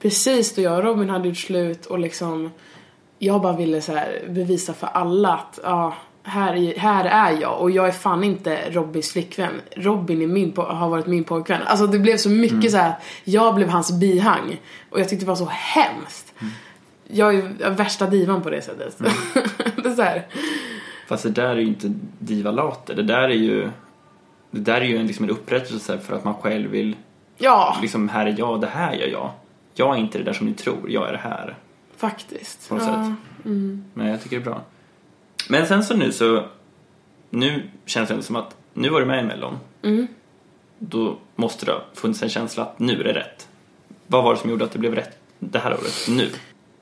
Precis 0.00 0.54
då 0.54 0.62
jag 0.62 0.76
och 0.78 0.84
Robin 0.84 1.10
hade 1.10 1.28
gjort 1.28 1.36
slut 1.36 1.86
och 1.86 1.98
liksom 1.98 2.50
jag 3.18 3.40
bara 3.42 3.52
ville 3.56 3.80
så 3.80 3.92
här 3.92 4.22
bevisa 4.28 4.74
för 4.74 4.86
alla 4.86 5.32
att 5.34 5.58
ja, 5.62 5.94
här, 6.22 6.54
är- 6.54 6.78
här 6.78 7.04
är 7.04 7.40
jag 7.40 7.60
och 7.60 7.70
jag 7.70 7.88
är 7.88 7.92
fan 7.92 8.24
inte 8.24 8.70
Robins 8.70 9.12
flickvän. 9.12 9.60
Robin 9.76 10.22
är 10.22 10.26
min, 10.26 10.52
har 10.56 10.88
varit 10.88 11.06
min 11.06 11.24
pojkvän. 11.24 11.62
Alltså 11.66 11.86
det 11.86 11.98
blev 11.98 12.16
så 12.16 12.30
mycket 12.30 12.70
så 12.70 12.76
här. 12.76 12.92
jag 13.24 13.54
blev 13.54 13.68
hans 13.68 13.92
bihang. 13.92 14.60
Och 14.90 15.00
jag 15.00 15.08
tyckte 15.08 15.24
det 15.24 15.28
var 15.28 15.36
så 15.36 15.48
hemskt. 15.50 16.34
Jag 17.08 17.34
är 17.34 17.70
värsta 17.70 18.06
divan 18.06 18.42
på 18.42 18.50
det 18.50 18.62
sättet. 18.62 18.98
det 19.82 19.88
är 19.88 19.94
så 19.94 20.02
här. 20.02 20.26
Fast 21.08 21.22
det 21.22 21.30
där 21.30 21.48
är 21.48 21.56
ju 21.56 21.66
inte 21.66 21.92
divalater. 22.18 22.94
Det 22.94 23.02
där 23.02 23.22
är 23.28 23.28
ju 23.28 23.70
det 24.50 24.60
där 24.60 24.80
är 24.80 24.84
ju 24.84 24.96
en, 24.96 25.06
liksom 25.06 25.24
en 25.24 25.30
upprättelse 25.30 25.98
för 25.98 26.16
att 26.16 26.24
man 26.24 26.34
själv 26.34 26.70
vill 26.70 26.96
Ja, 27.38 27.76
liksom, 27.82 28.08
här 28.08 28.26
är 28.26 28.34
jag, 28.38 28.60
det 28.60 28.66
här 28.66 28.92
gör 28.94 29.06
jag. 29.06 29.30
Jag 29.74 29.94
är 29.96 30.00
inte 30.00 30.18
det 30.18 30.24
där 30.24 30.32
som 30.32 30.46
ni 30.46 30.54
tror, 30.54 30.90
jag 30.90 31.08
är 31.08 31.12
det 31.12 31.18
här. 31.18 31.56
Faktiskt. 31.98 32.68
På 32.68 32.74
något 32.74 32.84
ja. 32.86 33.04
sätt. 33.04 33.44
Men 33.94 34.06
jag 34.06 34.22
tycker 34.22 34.36
det 34.36 34.42
är 34.42 34.44
bra. 34.44 34.62
Men 35.48 35.66
sen 35.66 35.84
så 35.84 35.96
nu 35.96 36.12
så, 36.12 36.44
nu 37.30 37.70
känns 37.86 38.08
det 38.08 38.22
som 38.22 38.36
att 38.36 38.56
nu 38.74 38.88
var 38.88 39.00
du 39.00 39.06
med 39.06 39.24
i 39.24 39.26
Mellon. 39.26 39.58
Mm. 39.82 40.06
Då 40.78 41.18
måste 41.36 41.66
det 41.66 41.72
ha 41.72 41.84
funnits 41.94 42.22
en 42.22 42.28
känsla 42.28 42.62
att 42.62 42.78
nu 42.78 43.00
är 43.00 43.04
det 43.04 43.12
rätt. 43.12 43.48
Vad 44.06 44.24
var 44.24 44.34
det 44.34 44.40
som 44.40 44.50
gjorde 44.50 44.64
att 44.64 44.72
det 44.72 44.78
blev 44.78 44.94
rätt 44.94 45.18
det 45.38 45.58
här 45.58 45.72
året, 45.72 46.06
nu? 46.08 46.30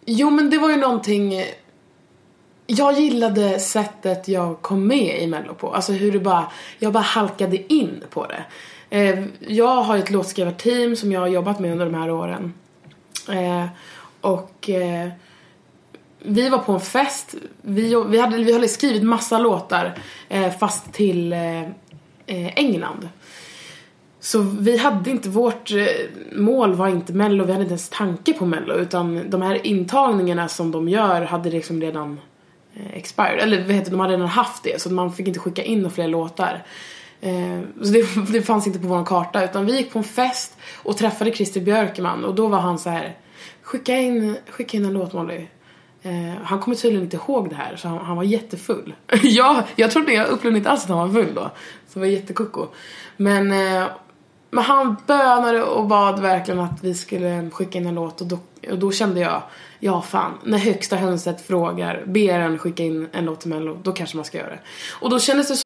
Jo 0.07 0.31
men 0.31 0.51
det 0.51 0.59
var 0.59 0.71
ju 0.71 0.77
någonting 0.77 1.45
Jag 2.67 3.01
gillade 3.01 3.59
sättet 3.59 4.29
jag 4.29 4.63
kom 4.63 4.87
med 4.87 5.23
i 5.23 5.27
mello 5.27 5.55
på, 5.55 5.75
alltså 5.75 5.93
hur 5.93 6.13
det 6.13 6.19
bara, 6.19 6.53
jag 6.79 6.93
bara 6.93 7.03
halkade 7.03 7.73
in 7.73 8.05
på 8.11 8.27
det. 8.27 8.45
Eh, 8.91 9.25
jag 9.41 9.83
har 9.83 9.97
ett 9.97 10.11
låtskrivarteam 10.11 10.97
som 10.97 11.13
jag 11.13 11.21
har 11.21 11.27
jobbat 11.27 11.61
med 11.61 11.73
under 11.73 11.85
de 11.85 11.95
här 11.95 12.11
åren. 12.11 12.55
Eh, 13.29 13.67
och 14.27 14.71
eh, 14.71 15.09
vi 16.19 16.49
var 16.49 16.59
på 16.59 16.73
en 16.73 16.81
fest, 16.81 17.35
vi, 17.63 18.05
vi, 18.09 18.19
hade, 18.19 18.37
vi 18.37 18.53
hade 18.53 18.69
skrivit 18.69 19.03
massa 19.03 19.39
låtar 19.39 19.99
eh, 20.29 20.51
fast 20.51 20.93
till 20.93 21.33
eh, 21.33 21.63
eh 22.27 22.59
England. 22.59 23.09
Så 24.21 24.39
vi 24.39 24.77
hade 24.77 25.11
inte, 25.11 25.29
vårt 25.29 25.71
eh, 25.71 25.87
mål 26.33 26.75
var 26.75 26.89
inte 26.89 27.13
mello, 27.13 27.45
vi 27.45 27.53
hade 27.53 27.63
inte 27.63 27.73
ens 27.73 27.89
tanke 27.89 28.33
på 28.33 28.47
mello 28.47 28.75
utan 28.75 29.31
de 29.31 29.43
här 29.43 29.67
intagningarna 29.67 30.49
som 30.49 30.71
de 30.71 30.89
gör 30.89 31.23
hade 31.23 31.51
liksom 31.51 31.81
redan 31.81 32.21
eh, 32.75 32.97
expired, 32.97 33.39
eller 33.39 33.65
vad 33.65 33.73
heter 33.73 33.91
det, 33.91 33.97
de 33.97 34.01
hade 34.01 34.13
redan 34.13 34.29
haft 34.29 34.63
det 34.63 34.81
så 34.81 34.93
man 34.93 35.13
fick 35.13 35.29
inte 35.29 35.41
skicka 35.41 35.63
in 35.63 35.79
några 35.79 35.95
fler 35.95 36.09
låtar. 36.09 36.63
Så 37.83 37.93
det, 37.93 38.33
det 38.33 38.43
fanns 38.43 38.67
inte 38.67 38.79
på 38.79 38.87
vår 38.87 39.05
karta 39.05 39.45
utan 39.45 39.67
vi 39.67 39.77
gick 39.77 39.93
på 39.93 39.99
en 39.99 40.05
fest 40.05 40.57
och 40.83 40.97
träffade 40.97 41.33
Christer 41.33 41.61
Björkman. 41.61 42.25
Och 42.25 42.35
då 42.35 42.47
var 42.47 42.61
han 42.61 42.79
så 42.79 42.91
här 42.91 43.17
skicka 43.67 43.97
in, 43.97 44.37
skicka 44.51 44.77
in 44.77 44.85
en 44.85 44.93
låt 44.93 45.13
Molly. 45.13 45.47
Eh, 46.03 46.43
han 46.43 46.61
kommer 46.61 46.77
tydligen 46.77 47.05
inte 47.05 47.17
ihåg 47.17 47.49
det 47.49 47.55
här 47.55 47.77
så 47.77 47.89
han, 47.89 47.99
han 47.99 48.17
var 48.17 48.25
jättefull. 48.25 48.95
ja, 49.23 49.65
jag 49.77 49.91
trodde, 49.91 50.13
jag 50.13 50.29
upplevde 50.29 50.59
inte 50.59 50.71
alls 50.71 50.83
att 50.83 50.89
han 50.89 50.99
var 50.99 51.23
full 51.23 51.35
då. 51.35 51.51
Så 51.87 51.99
det 51.99 52.01
var 52.01 52.07
jättekoko. 52.07 52.67
Men, 53.17 53.53
eh, 53.53 53.85
men 54.51 54.65
han 54.65 54.97
bönade 55.07 55.63
och 55.63 55.87
bad 55.87 56.21
verkligen 56.21 56.61
att 56.61 56.85
vi 56.85 56.95
skulle 56.95 57.51
skicka 57.51 57.79
in 57.79 57.87
en 57.87 57.95
låt 57.95 58.21
och 58.21 58.27
då, 58.27 58.39
och 58.71 58.79
då 58.79 58.93
kände 58.93 59.21
jag, 59.21 59.43
ja 59.79 60.03
fan, 60.03 60.33
när 60.45 60.59
högsta 60.59 60.97
hönset 60.97 61.47
frågar, 61.47 62.05
ber 62.07 62.41
en 62.41 62.59
skicka 62.59 62.83
in 62.83 63.09
en 63.13 63.25
låt 63.25 63.41
till 63.41 63.51
mello, 63.51 63.79
då 63.83 63.93
kanske 63.93 64.17
man 64.17 64.25
ska 64.25 64.39
göra 64.39 64.51
det. 64.51 64.61
Och 65.01 65.11
då 65.11 65.19
kändes 65.19 65.49
det 65.49 65.66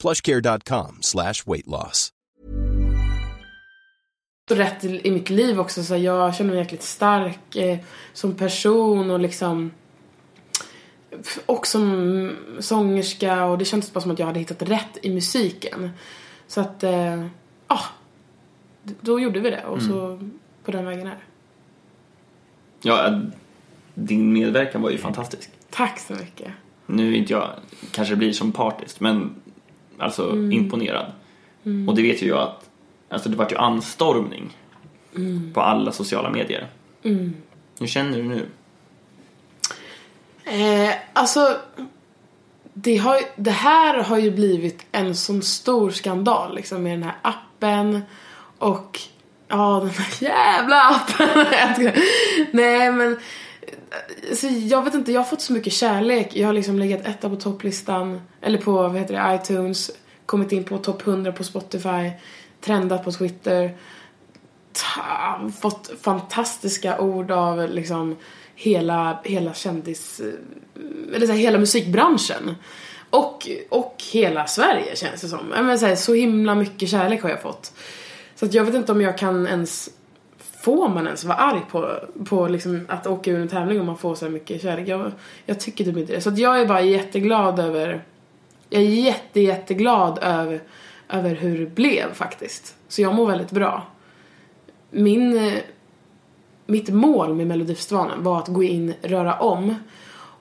plushcare.com 0.00 0.98
slash 1.00 1.34
weight 1.46 1.66
loss. 1.66 2.12
rätt 4.50 4.84
i, 4.84 5.00
i 5.08 5.10
mitt 5.10 5.30
liv 5.30 5.60
också 5.60 5.82
så 5.84 5.96
jag 5.96 6.34
känner 6.34 6.50
mig 6.50 6.58
jäkligt 6.58 6.82
stark 6.82 7.56
eh, 7.56 7.78
som 8.12 8.34
person 8.34 9.10
och 9.10 9.20
liksom 9.20 9.70
och 11.46 11.66
som 11.66 12.36
sångerska 12.58 13.44
och 13.44 13.58
det 13.58 13.64
kändes 13.64 13.92
bara 13.92 14.00
som 14.00 14.10
att 14.10 14.18
jag 14.18 14.26
hade 14.26 14.38
hittat 14.38 14.62
rätt 14.62 14.98
i 15.02 15.10
musiken. 15.10 15.90
Så 16.46 16.60
att, 16.60 16.82
eh, 16.82 17.26
ja. 17.68 17.80
d- 18.82 18.94
då 19.00 19.20
gjorde 19.20 19.40
vi 19.40 19.50
det 19.50 19.64
och 19.64 19.82
så 19.82 20.20
på 20.64 20.70
den 20.70 20.84
vägen 20.84 21.06
är 21.06 21.10
det. 21.10 21.20
Ja, 22.82 23.20
din 23.94 24.32
medverkan 24.32 24.82
var 24.82 24.90
ju 24.90 24.98
fantastisk. 24.98 25.50
Tack 25.70 25.98
så 25.98 26.12
mycket. 26.12 26.52
Nu 26.86 27.12
är 27.12 27.16
inte 27.16 27.32
jag, 27.32 27.50
kanske 27.92 28.16
blir 28.16 28.32
som 28.32 28.52
partisk, 28.52 29.00
men 29.00 29.34
alltså 29.98 30.32
imponerad. 30.32 31.12
Och 31.88 31.94
det 31.94 32.02
vet 32.02 32.22
ju 32.22 32.26
jag 32.26 32.38
att, 32.38 32.70
alltså 33.08 33.28
det 33.28 33.36
vart 33.36 33.52
ju 33.52 33.56
anstormning 33.56 34.56
på 35.54 35.60
alla 35.60 35.92
sociala 35.92 36.30
medier. 36.30 36.68
Hur 37.80 37.86
känner 37.86 38.16
du 38.16 38.22
nu? 38.22 38.46
Eh, 40.44 40.94
alltså, 41.12 41.56
det, 42.72 42.96
har, 42.96 43.20
det 43.36 43.50
här 43.50 44.02
har 44.02 44.18
ju 44.18 44.30
blivit 44.30 44.86
en 44.92 45.16
sån 45.16 45.42
stor 45.42 45.90
skandal 45.90 46.54
liksom 46.54 46.82
med 46.82 46.92
den 46.92 47.02
här 47.02 47.16
appen 47.22 48.02
och 48.58 49.00
ja, 49.48 49.80
den 49.80 49.90
här 49.90 50.22
jävla 50.22 50.82
appen. 50.82 51.92
Nej 52.52 52.92
men, 52.92 53.18
alltså, 54.28 54.46
jag 54.46 54.82
vet 54.82 54.94
inte, 54.94 55.12
jag 55.12 55.20
har 55.20 55.26
fått 55.26 55.40
så 55.40 55.52
mycket 55.52 55.72
kärlek. 55.72 56.36
Jag 56.36 56.46
har 56.46 56.52
liksom 56.52 56.78
legat 56.78 57.06
etta 57.06 57.28
på 57.28 57.36
topplistan, 57.36 58.20
eller 58.40 58.58
på 58.58 58.72
vad 58.72 58.98
heter 58.98 59.14
det, 59.14 59.34
iTunes, 59.34 59.90
kommit 60.26 60.52
in 60.52 60.64
på 60.64 60.78
topp 60.78 61.06
100 61.06 61.32
på 61.32 61.44
Spotify, 61.44 62.10
trendat 62.60 63.04
på 63.04 63.12
Twitter 63.12 63.74
ta, 64.72 65.50
fått 65.60 65.90
fantastiska 66.02 67.00
ord 67.00 67.30
av 67.30 67.70
liksom 67.70 68.16
hela, 68.54 69.20
hela 69.24 69.54
kändis... 69.54 70.20
Eller 71.14 71.26
så 71.26 71.32
här, 71.32 71.38
hela 71.38 71.58
musikbranschen. 71.58 72.54
Och, 73.10 73.48
och 73.68 74.02
hela 74.12 74.46
Sverige 74.46 74.96
känns 74.96 75.20
det 75.20 75.28
som. 75.28 75.46
Men 75.46 75.78
så, 75.78 75.86
här, 75.86 75.96
så 75.96 76.14
himla 76.14 76.54
mycket 76.54 76.88
kärlek 76.88 77.22
har 77.22 77.30
jag 77.30 77.42
fått. 77.42 77.72
Så 78.34 78.46
att 78.46 78.54
jag 78.54 78.64
vet 78.64 78.74
inte 78.74 78.92
om 78.92 79.00
jag 79.00 79.18
kan 79.18 79.46
ens... 79.46 79.90
Får 80.60 80.88
man 80.88 81.06
ens 81.06 81.24
vara 81.24 81.38
arg 81.38 81.60
på, 81.70 81.94
på 82.24 82.48
liksom 82.48 82.86
att 82.88 83.06
åka 83.06 83.30
ur 83.30 83.40
en 83.40 83.48
tävling 83.48 83.80
om 83.80 83.86
man 83.86 83.98
får 83.98 84.14
så 84.14 84.24
här 84.24 84.32
mycket 84.32 84.62
kärlek? 84.62 84.88
Jag, 84.88 85.12
jag 85.46 85.60
tycker 85.60 85.84
typ 85.84 85.96
inte 85.96 86.12
det. 86.12 86.20
Så 86.20 86.28
att 86.28 86.38
jag 86.38 86.60
är 86.60 86.66
bara 86.66 86.80
jätteglad 86.80 87.58
över... 87.58 88.04
Jag 88.70 88.82
är 88.82 88.86
jätte, 88.86 89.40
jätteglad 89.40 90.18
över, 90.22 90.62
över 91.08 91.34
hur 91.34 91.58
det 91.58 91.66
blev 91.66 92.12
faktiskt. 92.14 92.74
Så 92.88 93.02
jag 93.02 93.14
mår 93.14 93.26
väldigt 93.26 93.50
bra 93.50 93.86
min, 94.90 95.52
mitt 96.66 96.88
mål 96.88 97.34
med 97.34 97.46
Melodifestivalen 97.46 98.22
var 98.22 98.38
att 98.38 98.48
gå 98.48 98.62
in, 98.62 98.94
röra 99.02 99.34
om 99.34 99.74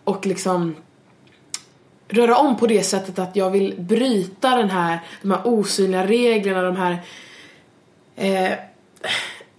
och 0.03 0.25
liksom 0.25 0.75
röra 2.08 2.38
om 2.38 2.58
på 2.58 2.67
det 2.67 2.84
sättet 2.84 3.19
att 3.19 3.36
jag 3.36 3.49
vill 3.49 3.75
bryta 3.77 4.56
den 4.56 4.69
här, 4.69 4.99
de 5.21 5.32
här 5.32 5.41
osynliga 5.43 6.08
reglerna, 6.08 6.62
de 6.62 6.75
här 6.75 6.97
eh, 8.15 8.58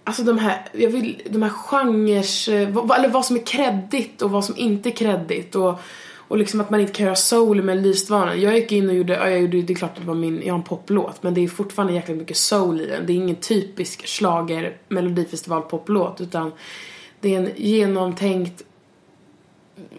Alltså 0.09 0.23
de 0.23 0.37
här, 0.37 0.65
jag 0.71 0.89
vill, 0.89 1.21
de 1.29 1.41
här 1.41 1.49
genres, 1.49 2.47
eh, 2.47 2.69
vad, 2.69 2.97
eller 2.97 3.09
vad 3.09 3.25
som 3.25 3.35
är 3.35 3.45
kreddigt 3.45 4.21
och 4.21 4.31
vad 4.31 4.45
som 4.45 4.57
inte 4.57 4.89
är 4.89 4.91
kreddigt 4.91 5.55
och, 5.55 5.79
och 6.15 6.37
liksom 6.37 6.61
att 6.61 6.69
man 6.69 6.79
inte 6.79 6.93
kan 6.93 7.05
göra 7.05 7.15
soul 7.15 7.59
i 7.59 7.61
Melodifestivalen. 7.61 8.41
Jag 8.41 8.55
gick 8.55 8.71
in 8.71 8.89
och 8.89 8.95
gjorde, 8.95 9.13
ja, 9.13 9.29
jag 9.29 9.41
gjorde, 9.41 9.61
det 9.61 9.73
är 9.73 9.75
klart 9.75 9.91
att 9.91 10.01
det 10.01 10.07
var 10.07 10.15
min, 10.15 10.41
jag 10.45 10.53
har 10.53 10.57
en 10.57 10.63
poplåt 10.63 11.23
men 11.23 11.33
det 11.33 11.43
är 11.43 11.47
fortfarande 11.47 11.93
jäkligt 11.93 12.17
mycket 12.17 12.37
soul 12.37 12.81
i 12.81 12.85
den. 12.85 13.05
Det 13.05 13.13
är 13.13 13.15
ingen 13.15 13.35
typisk 13.35 14.07
slager 14.07 14.77
Melodifestival 14.87 15.61
poplåt 15.61 16.21
utan 16.21 16.51
det 17.19 17.35
är 17.35 17.39
en 17.39 17.49
genomtänkt 17.55 18.63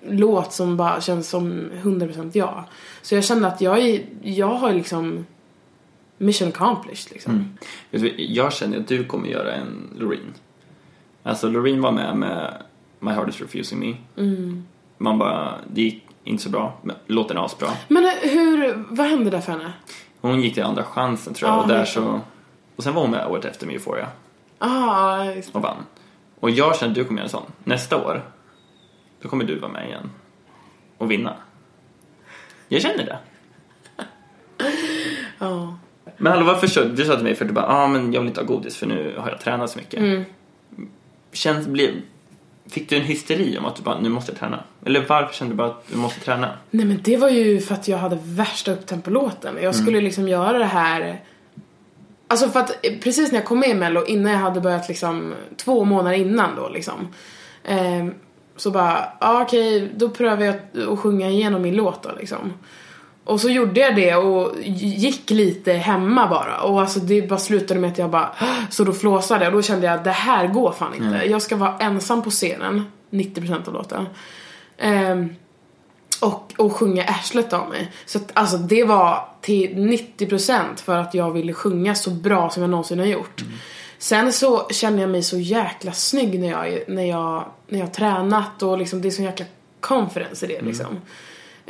låt 0.08 0.52
som 0.52 0.76
bara 0.76 1.00
känns 1.00 1.28
som 1.28 1.70
100% 1.82 2.30
jag. 2.32 2.64
Så 3.02 3.14
jag 3.14 3.24
kände 3.24 3.48
att 3.48 3.60
jag, 3.60 3.78
är, 3.78 4.02
jag 4.22 4.54
har 4.54 4.72
liksom 4.72 5.26
mission 6.20 6.48
accomplished 6.48 7.12
liksom. 7.12 7.58
Du, 7.90 8.14
jag 8.18 8.52
känner 8.52 8.80
att 8.80 8.88
du 8.88 9.04
kommer 9.04 9.28
göra 9.28 9.54
en 9.54 9.90
Loreen. 9.98 10.34
Alltså 11.22 11.48
Loreen 11.48 11.80
var 11.82 11.92
med 11.92 12.16
med 12.16 12.62
My 13.00 13.10
Heart 13.10 13.28
Is 13.28 13.40
Refusing 13.40 13.80
Me. 13.80 13.94
Man 14.98 15.18
bara, 15.18 15.54
det 15.72 15.82
gick 15.82 16.04
inte 16.24 16.42
så 16.42 16.50
bra, 16.50 16.78
men 16.82 16.96
låten 17.06 17.36
är 17.36 17.44
asbra. 17.44 17.68
Men 17.88 18.04
eh, 18.04 18.10
hur, 18.30 18.84
vad 18.90 19.06
hände 19.06 19.30
där 19.30 19.40
för 19.40 19.52
henne? 19.52 19.72
Hon 20.20 20.40
gick 20.42 20.54
till 20.54 20.62
andra 20.62 20.82
chansen 20.84 21.34
tror 21.34 21.50
jag 21.50 21.58
Ja, 21.58 21.62
och 21.62 21.68
där 21.68 21.84
så... 21.84 22.20
Och 22.76 22.82
sen 22.82 22.94
var 22.94 23.02
hon 23.02 23.10
med 23.10 23.26
året 23.26 23.44
efter 23.44 23.66
med 23.66 23.74
Euphoria 23.74 24.08
Ah, 24.58 25.24
just 25.24 25.54
och 25.54 25.62
vann. 25.62 25.76
Och 26.40 26.50
jag 26.50 26.76
känner 26.78 26.90
att 26.90 26.94
du 26.94 27.04
kommer 27.04 27.18
göra 27.18 27.24
en 27.24 27.30
sån. 27.30 27.52
Nästa 27.64 28.04
år, 28.04 28.24
då 29.22 29.28
kommer 29.28 29.44
du 29.44 29.58
vara 29.58 29.72
med 29.72 29.86
igen 29.88 30.10
och 30.98 31.10
vinna. 31.10 31.36
Jag 32.68 32.82
känner 32.82 33.04
det. 33.04 33.18
Ja. 35.38 35.78
Men 36.22 36.32
hallå, 36.32 36.44
varför 36.46 36.66
så? 36.66 36.84
Du 36.84 37.04
sa 37.04 37.14
till 37.14 37.24
mig 37.24 37.34
för 37.34 37.44
att 37.44 37.48
du 37.48 37.54
bara, 37.54 37.66
ah, 37.66 37.86
men 37.86 38.12
jag 38.12 38.20
vill 38.20 38.28
inte 38.28 38.40
ha 38.40 38.46
godis 38.46 38.76
för 38.76 38.86
nu 38.86 39.14
har 39.18 39.30
jag 39.30 39.40
tränat 39.40 39.70
så 39.70 39.78
mycket. 39.78 39.98
Mm. 40.00 40.24
Känns, 41.32 41.66
blev, 41.66 41.90
fick 42.70 42.88
du 42.88 42.96
en 42.96 43.02
hysteri 43.02 43.58
om 43.58 43.64
att 43.64 43.76
du 43.76 43.82
bara, 43.82 44.00
nu 44.00 44.08
måste 44.08 44.32
jag 44.32 44.38
träna? 44.40 44.64
Eller 44.86 45.04
varför 45.08 45.34
kände 45.34 45.52
du 45.54 45.56
bara 45.56 45.68
att 45.68 45.84
du 45.90 45.96
måste 45.96 46.20
träna? 46.20 46.50
Nej 46.70 46.86
men 46.86 47.00
det 47.04 47.16
var 47.16 47.28
ju 47.28 47.60
för 47.60 47.74
att 47.74 47.88
jag 47.88 47.98
hade 47.98 48.18
värsta 48.24 48.72
upptempolåten. 48.72 49.58
Jag 49.62 49.74
skulle 49.74 50.00
liksom 50.00 50.28
göra 50.28 50.58
det 50.58 50.64
här 50.64 51.20
Alltså 52.28 52.48
för 52.48 52.60
att 52.60 52.86
eh, 52.86 52.92
precis 53.02 53.32
när 53.32 53.38
jag 53.38 53.46
kom 53.46 53.60
med 53.60 53.68
i 53.70 53.74
mello, 53.74 54.04
innan 54.06 54.32
jag 54.32 54.38
hade 54.38 54.60
börjat 54.60 54.88
liksom, 54.88 55.34
två 55.56 55.84
månader 55.84 56.16
innan 56.16 56.56
då 56.56 56.68
liksom. 56.68 57.08
ehm, 57.64 58.14
så 58.56 58.70
bara, 58.70 59.04
ja 59.20 59.42
okej, 59.42 59.90
då 59.96 60.08
prövar 60.08 60.44
jag 60.44 60.54
att- 60.54 60.78
att 60.88 60.98
sjunga 60.98 61.28
igenom 61.30 61.62
min 61.62 61.76
låt 61.76 62.02
då 62.02 62.10
liksom. 62.20 62.52
Och 63.24 63.40
så 63.40 63.48
gjorde 63.48 63.80
jag 63.80 63.96
det 63.96 64.14
och 64.14 64.54
gick 64.62 65.30
lite 65.30 65.72
hemma 65.72 66.28
bara. 66.28 66.60
Och 66.60 66.80
alltså 66.80 67.00
det 67.00 67.28
bara 67.28 67.38
slutade 67.38 67.80
med 67.80 67.90
att 67.90 67.98
jag 67.98 68.10
bara 68.10 68.30
så 68.70 68.84
då 68.84 68.92
flåsade 68.92 69.44
jag 69.44 69.54
och 69.54 69.58
då 69.58 69.62
kände 69.62 69.86
jag 69.86 69.94
att 69.94 70.04
det 70.04 70.10
här 70.10 70.46
går 70.46 70.72
fan 70.72 70.94
inte. 70.94 71.30
Jag 71.30 71.42
ska 71.42 71.56
vara 71.56 71.78
ensam 71.78 72.22
på 72.22 72.30
scenen, 72.30 72.84
90% 73.10 73.68
av 73.68 73.74
låten. 73.74 74.08
Ehm, 74.78 75.34
och, 76.20 76.52
och 76.56 76.72
sjunga 76.76 77.04
arslet 77.04 77.52
av 77.52 77.68
mig. 77.68 77.92
Så 78.06 78.18
att, 78.18 78.30
alltså 78.34 78.56
det 78.56 78.84
var 78.84 79.28
till 79.40 79.74
90% 79.74 80.62
för 80.76 80.96
att 80.96 81.14
jag 81.14 81.30
ville 81.30 81.52
sjunga 81.52 81.94
så 81.94 82.10
bra 82.10 82.50
som 82.50 82.62
jag 82.62 82.70
någonsin 82.70 82.98
har 82.98 83.06
gjort. 83.06 83.44
Sen 83.98 84.32
så 84.32 84.68
känner 84.68 85.00
jag 85.00 85.10
mig 85.10 85.22
så 85.22 85.38
jäkla 85.38 85.92
snygg 85.92 86.40
när 86.40 86.50
jag, 86.50 86.78
när 86.88 87.04
jag, 87.04 87.44
när 87.68 87.78
jag 87.78 87.86
har 87.86 87.92
tränat 87.92 88.62
och 88.62 88.78
liksom 88.78 89.02
det 89.02 89.08
är 89.08 89.10
så 89.10 89.22
jäkla 89.22 89.46
confidence 89.80 90.46
i 90.46 90.48
det 90.48 90.60
liksom. 90.60 91.00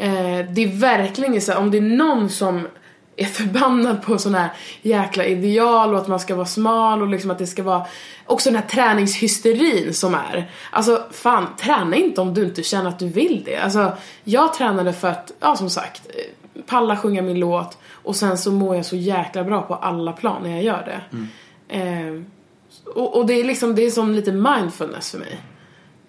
Eh, 0.01 0.47
det 0.51 0.65
är 0.65 0.79
verkligen 0.79 1.41
så 1.41 1.53
här, 1.53 1.59
om 1.59 1.71
det 1.71 1.79
är 1.79 1.83
någon 1.83 2.29
som 2.29 2.69
är 3.17 3.25
förbannad 3.25 4.03
på 4.03 4.19
sån 4.19 4.35
här 4.35 4.49
jäkla 4.83 5.25
ideal 5.25 5.95
och 5.95 6.01
att 6.01 6.09
man 6.09 6.21
ska 6.21 6.35
vara 6.35 6.47
smal 6.47 7.03
och 7.03 7.09
liksom 7.09 7.31
att 7.31 7.39
det 7.39 7.47
ska 7.47 7.63
vara 7.63 7.87
också 8.27 8.51
den 8.51 8.63
här 8.63 8.69
träningshysterin 8.69 9.95
som 9.95 10.15
är. 10.15 10.51
Alltså 10.71 11.05
fan, 11.11 11.47
träna 11.59 11.97
inte 11.97 12.21
om 12.21 12.35
du 12.35 12.45
inte 12.45 12.63
känner 12.63 12.89
att 12.89 12.99
du 12.99 13.09
vill 13.09 13.43
det. 13.45 13.57
Alltså 13.57 13.93
jag 14.25 14.55
tränade 14.55 14.93
för 14.93 15.09
att, 15.09 15.33
ja 15.41 15.57
som 15.57 15.71
sagt, 15.71 16.03
eh, 16.09 16.63
palla 16.67 16.97
sjunga 16.97 17.23
min 17.23 17.41
låt 17.41 17.79
och 17.91 18.17
sen 18.17 18.39
så 18.39 18.53
mår 18.53 18.77
jag 18.77 18.87
så 18.87 18.97
jäkla 18.97 19.45
bra 19.45 19.63
på 19.63 19.75
alla 19.75 20.13
plan 20.13 20.43
när 20.43 20.51
jag 20.51 20.63
gör 20.63 20.85
det. 20.85 21.19
Eh, 21.79 22.23
och, 22.95 23.17
och 23.17 23.27
det 23.27 23.35
är 23.35 23.45
liksom, 23.45 23.75
det 23.75 23.83
är 23.83 23.91
som 23.91 24.15
lite 24.15 24.33
mindfulness 24.33 25.11
för 25.11 25.19
mig. 25.19 25.41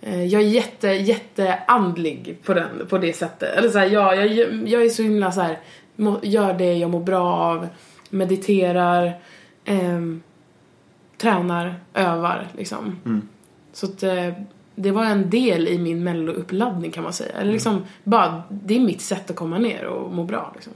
Eh, 0.01 0.23
Jag 0.25 0.41
är 0.41 0.45
jätte, 0.47 0.87
jätte 0.87 1.59
andlig 1.67 2.37
på, 2.43 2.53
den, 2.53 2.87
på 2.89 2.97
det 2.97 3.13
sättet. 3.13 3.57
Eller 3.57 3.69
så 3.69 3.79
här, 3.79 3.85
ja, 3.89 4.15
jag, 4.15 4.51
jag 4.69 4.85
är 4.85 4.89
så 4.89 5.03
himla 5.03 5.31
så 5.31 5.41
här, 5.41 5.59
må, 5.95 6.19
gör 6.23 6.53
det 6.53 6.73
jag 6.73 6.89
mår 6.89 6.99
bra 6.99 7.33
av, 7.33 7.67
mediterar, 8.09 9.19
ehm, 9.65 10.21
tränar, 11.17 11.75
övar 11.93 12.47
liksom. 12.57 12.99
Så 13.73 13.85
att 13.85 14.03
eh, 14.03 14.29
det 14.81 14.91
var 14.91 15.05
en 15.05 15.29
del 15.29 15.67
i 15.67 15.77
min 15.77 16.03
mellouppladdning 16.03 16.91
kan 16.91 17.03
man 17.03 17.13
säga. 17.13 17.35
Eller 17.35 17.51
liksom, 17.51 17.83
bara, 18.03 18.43
det 18.49 18.75
är 18.75 18.79
mitt 18.79 19.01
sätt 19.01 19.29
att 19.29 19.35
komma 19.35 19.57
ner 19.57 19.85
och 19.85 20.11
må 20.11 20.23
bra 20.23 20.51
liksom. 20.55 20.73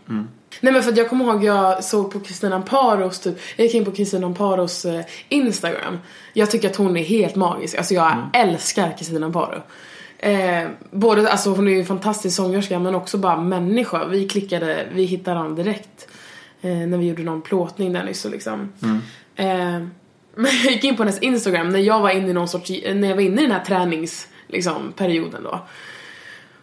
Nej 0.62 0.74
men 0.74 0.84
för 0.84 0.92
att 0.92 0.98
jag 0.98 1.10
kommer 1.10 1.26
ihåg 1.26 1.44
jag 1.44 1.84
såg 1.84 2.12
på 2.12 2.20
Kristina 2.20 2.56
Amparos 2.56 3.20
typ, 3.20 3.40
jag 3.56 3.66
gick 3.66 3.76
in 3.76 3.86
på 3.86 3.92
Kristina 3.92 4.28
Amparos 4.28 4.86
eh, 4.86 5.06
Instagram. 5.30 5.98
Jag 6.34 6.52
tycker 6.52 6.70
att 6.70 6.76
hon 6.76 6.98
är 6.98 7.04
helt 7.04 7.36
magisk, 7.36 7.78
alltså 7.78 7.94
jag 7.94 8.18
älskar 8.34 8.98
Kristina 8.98 9.26
Amparo. 9.26 9.62
Eh, 10.18 10.68
både, 10.92 11.32
alltså 11.32 11.50
hon 11.50 11.68
är 11.68 11.72
ju 11.72 11.80
en 11.80 11.86
fantastisk 11.86 12.36
sångerska 12.36 12.80
men 12.80 12.96
också 12.96 13.18
bara 13.18 13.42
människa. 13.42 14.06
Vi 14.06 14.28
klickade, 14.28 14.88
vi 14.94 15.04
hittade 15.04 15.40
han 15.40 15.56
direkt. 15.56 16.08
Eh, 16.62 16.78
när 16.78 16.98
vi 16.98 17.08
gjorde 17.08 17.24
någon 17.24 17.42
plåtning 17.42 17.94
där 17.94 18.04
nyss 18.04 18.26
och 18.26 18.32
liksom. 18.32 18.74
Eh, 19.36 19.80
men 20.42 20.52
jag 20.64 20.72
gick 20.72 20.84
in 20.84 20.98
på 20.98 21.04
hennes 21.04 21.20
Instagram 21.20 21.70
när 21.70 21.80
jag 21.80 22.00
var 22.00 22.10
inne 22.10 22.30
i 22.30 22.34
någon 22.34 22.48
sorts, 22.48 22.70
när 22.70 23.08
jag 23.08 23.16
var 23.16 23.22
inne 23.22 23.42
i 23.42 23.46
den 23.46 23.52
här 23.52 23.66
träningsperioden 23.66 24.36
liksom, 24.48 24.92
perioden 24.92 25.44
då. 25.44 25.60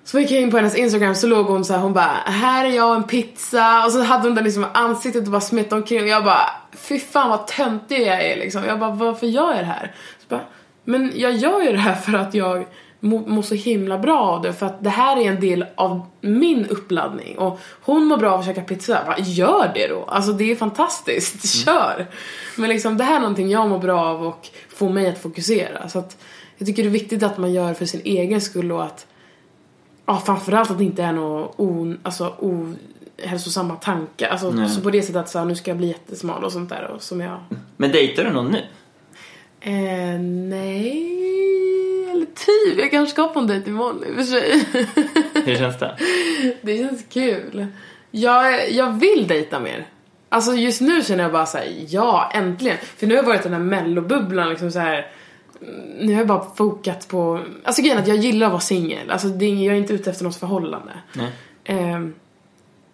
Så 0.05 0.21
gick 0.21 0.31
jag 0.31 0.43
in 0.43 0.51
på 0.51 0.57
hennes 0.57 0.77
Instagram 0.77 1.15
så 1.15 1.27
låg 1.27 1.47
hon 1.47 1.65
så 1.65 1.73
här, 1.73 1.81
hon 1.81 1.93
bara 1.93 2.13
här 2.25 2.65
är 2.65 2.71
jag 2.71 2.97
en 2.97 3.05
pizza 3.05 3.85
och 3.85 3.93
så 3.93 4.03
hade 4.03 4.29
hon 4.29 4.35
den 4.35 4.45
liksom 4.45 4.63
i 4.63 4.67
ansiktet 4.75 5.25
och 5.25 5.33
bara 5.33 5.41
smet 5.41 5.73
omkring 5.73 6.03
och 6.03 6.09
jag 6.09 6.25
bara 6.25 6.51
fy 6.73 6.99
fan 6.99 7.31
vad 7.31 7.47
töntig 7.47 8.01
jag 8.01 8.25
är 8.25 8.37
liksom. 8.37 8.65
Jag 8.65 8.79
bara 8.79 8.91
varför 8.91 9.27
gör 9.27 9.55
jag 9.55 9.61
det 9.61 9.65
här? 9.65 9.95
Så 10.19 10.27
bara, 10.29 10.45
men 10.85 11.13
jag 11.15 11.33
gör 11.33 11.63
ju 11.63 11.73
det 11.73 11.79
här 11.79 11.95
för 11.95 12.15
att 12.15 12.35
jag 12.35 12.67
mår 13.05 13.21
mår 13.27 13.43
så 13.43 13.55
himla 13.55 13.99
bra 13.99 14.21
av 14.21 14.43
det 14.43 14.53
för 14.53 14.67
att 14.67 14.85
det 14.85 14.91
här 14.91 15.17
är 15.17 15.29
en 15.29 15.41
del 15.41 15.65
av 15.75 16.07
min 16.21 16.67
uppladdning 16.67 17.39
och 17.39 17.61
hon 17.81 18.05
mår 18.05 18.17
bra 18.17 18.33
av 18.33 18.41
att 18.41 18.47
käka 18.47 18.63
pizza. 18.63 19.03
Bara, 19.07 19.19
gör 19.19 19.71
det 19.75 19.89
då! 19.89 20.05
Alltså 20.05 20.33
det 20.33 20.51
är 20.51 20.57
fantastiskt, 20.57 21.49
kör! 21.65 22.07
Men 22.57 22.69
liksom 22.71 22.97
det 22.97 23.05
här 23.05 23.17
är 23.17 23.21
någonting 23.21 23.51
jag 23.51 23.69
mår 23.69 23.79
bra 23.79 24.01
av 24.01 24.27
och 24.27 24.49
får 24.69 24.91
mig 24.91 25.09
att 25.09 25.19
fokusera 25.19 25.89
så 25.89 25.99
att 25.99 26.17
jag 26.59 26.67
tycker 26.67 26.83
det 26.83 26.89
är 26.89 26.91
viktigt 26.91 27.23
att 27.23 27.39
man 27.39 27.53
gör 27.53 27.75
för 27.75 27.87
sin 27.87 28.01
egen 28.05 28.41
skull 28.41 28.73
och 28.73 28.85
att 28.85 29.07
Ja, 30.07 30.23
framförallt 30.27 30.71
att 30.71 30.79
det 30.79 30.85
inte 30.85 31.03
är 31.03 31.13
några 31.13 31.49
o, 31.57 31.95
alltså, 32.03 32.35
ohälsosamma 32.39 33.77
tankar. 33.77 34.29
Alltså, 34.29 34.51
Nej. 34.51 34.69
så 34.69 34.81
på 34.81 34.91
det 34.91 35.03
sättet 35.03 35.17
att 35.17 35.29
så 35.29 35.39
här, 35.39 35.45
nu 35.45 35.55
ska 35.55 35.71
jag 35.71 35.79
bli 35.79 35.89
jättesmal 35.89 36.45
och 36.45 36.53
sånt 36.53 36.69
där. 36.69 36.91
Och, 36.95 37.03
som 37.03 37.21
jag... 37.21 37.39
Men 37.77 37.93
dejtar 37.93 38.25
du 38.25 38.31
någon 38.31 38.51
nu? 38.53 38.59
Eh, 39.61 40.21
nej, 40.21 41.23
typ. 42.47 42.79
Jag 42.79 42.91
kanske 42.91 43.13
ska 43.13 43.29
på 43.29 43.39
en 43.41 43.47
dejt 43.47 43.71
imorgon 43.71 44.05
i 44.07 44.11
och 44.11 44.15
för 44.17 44.23
sig. 44.23 44.65
Hur 45.45 45.57
känns 45.57 45.79
det? 45.79 45.97
det 46.63 46.79
känns 46.79 47.05
kul. 47.09 47.67
Jag, 48.11 48.71
jag 48.71 48.93
vill 48.93 49.27
dejta 49.29 49.61
mer. 49.61 49.87
Alltså 50.29 50.55
just 50.55 50.81
nu 50.81 51.03
känner 51.03 51.23
jag 51.23 51.33
bara 51.33 51.47
så 51.47 51.59
här, 51.59 51.73
ja 51.89 52.31
äntligen. 52.35 52.77
För 52.97 53.07
nu 53.07 53.15
har 53.15 53.23
jag 53.23 53.29
varit 53.29 53.41
i 53.41 53.49
den 53.49 53.53
här 53.53 53.61
mellobubblan 53.61 54.51
liksom 54.51 54.71
så 54.73 54.79
här. 54.79 55.07
mm, 55.63 55.81
Nu 56.07 56.13
har 56.13 56.21
jag 56.21 56.29
bara 56.29 56.55
fokat 56.55 57.09
på, 57.09 57.41
alltså 57.65 57.83
grejen 57.83 57.99
att 57.99 58.09
jag 58.09 58.17
gillar 58.17 58.47
att 58.47 58.53
vara 58.53 58.61
singel. 58.61 59.11
Alltså 59.11 59.29
det, 59.29 59.47
jag 59.49 59.75
är 59.75 59.79
inte 59.79 59.95
ute 59.95 60.11
efter 60.11 60.25
något 60.25 60.37
förhållande. 60.37 60.93
Ehm, 61.65 62.15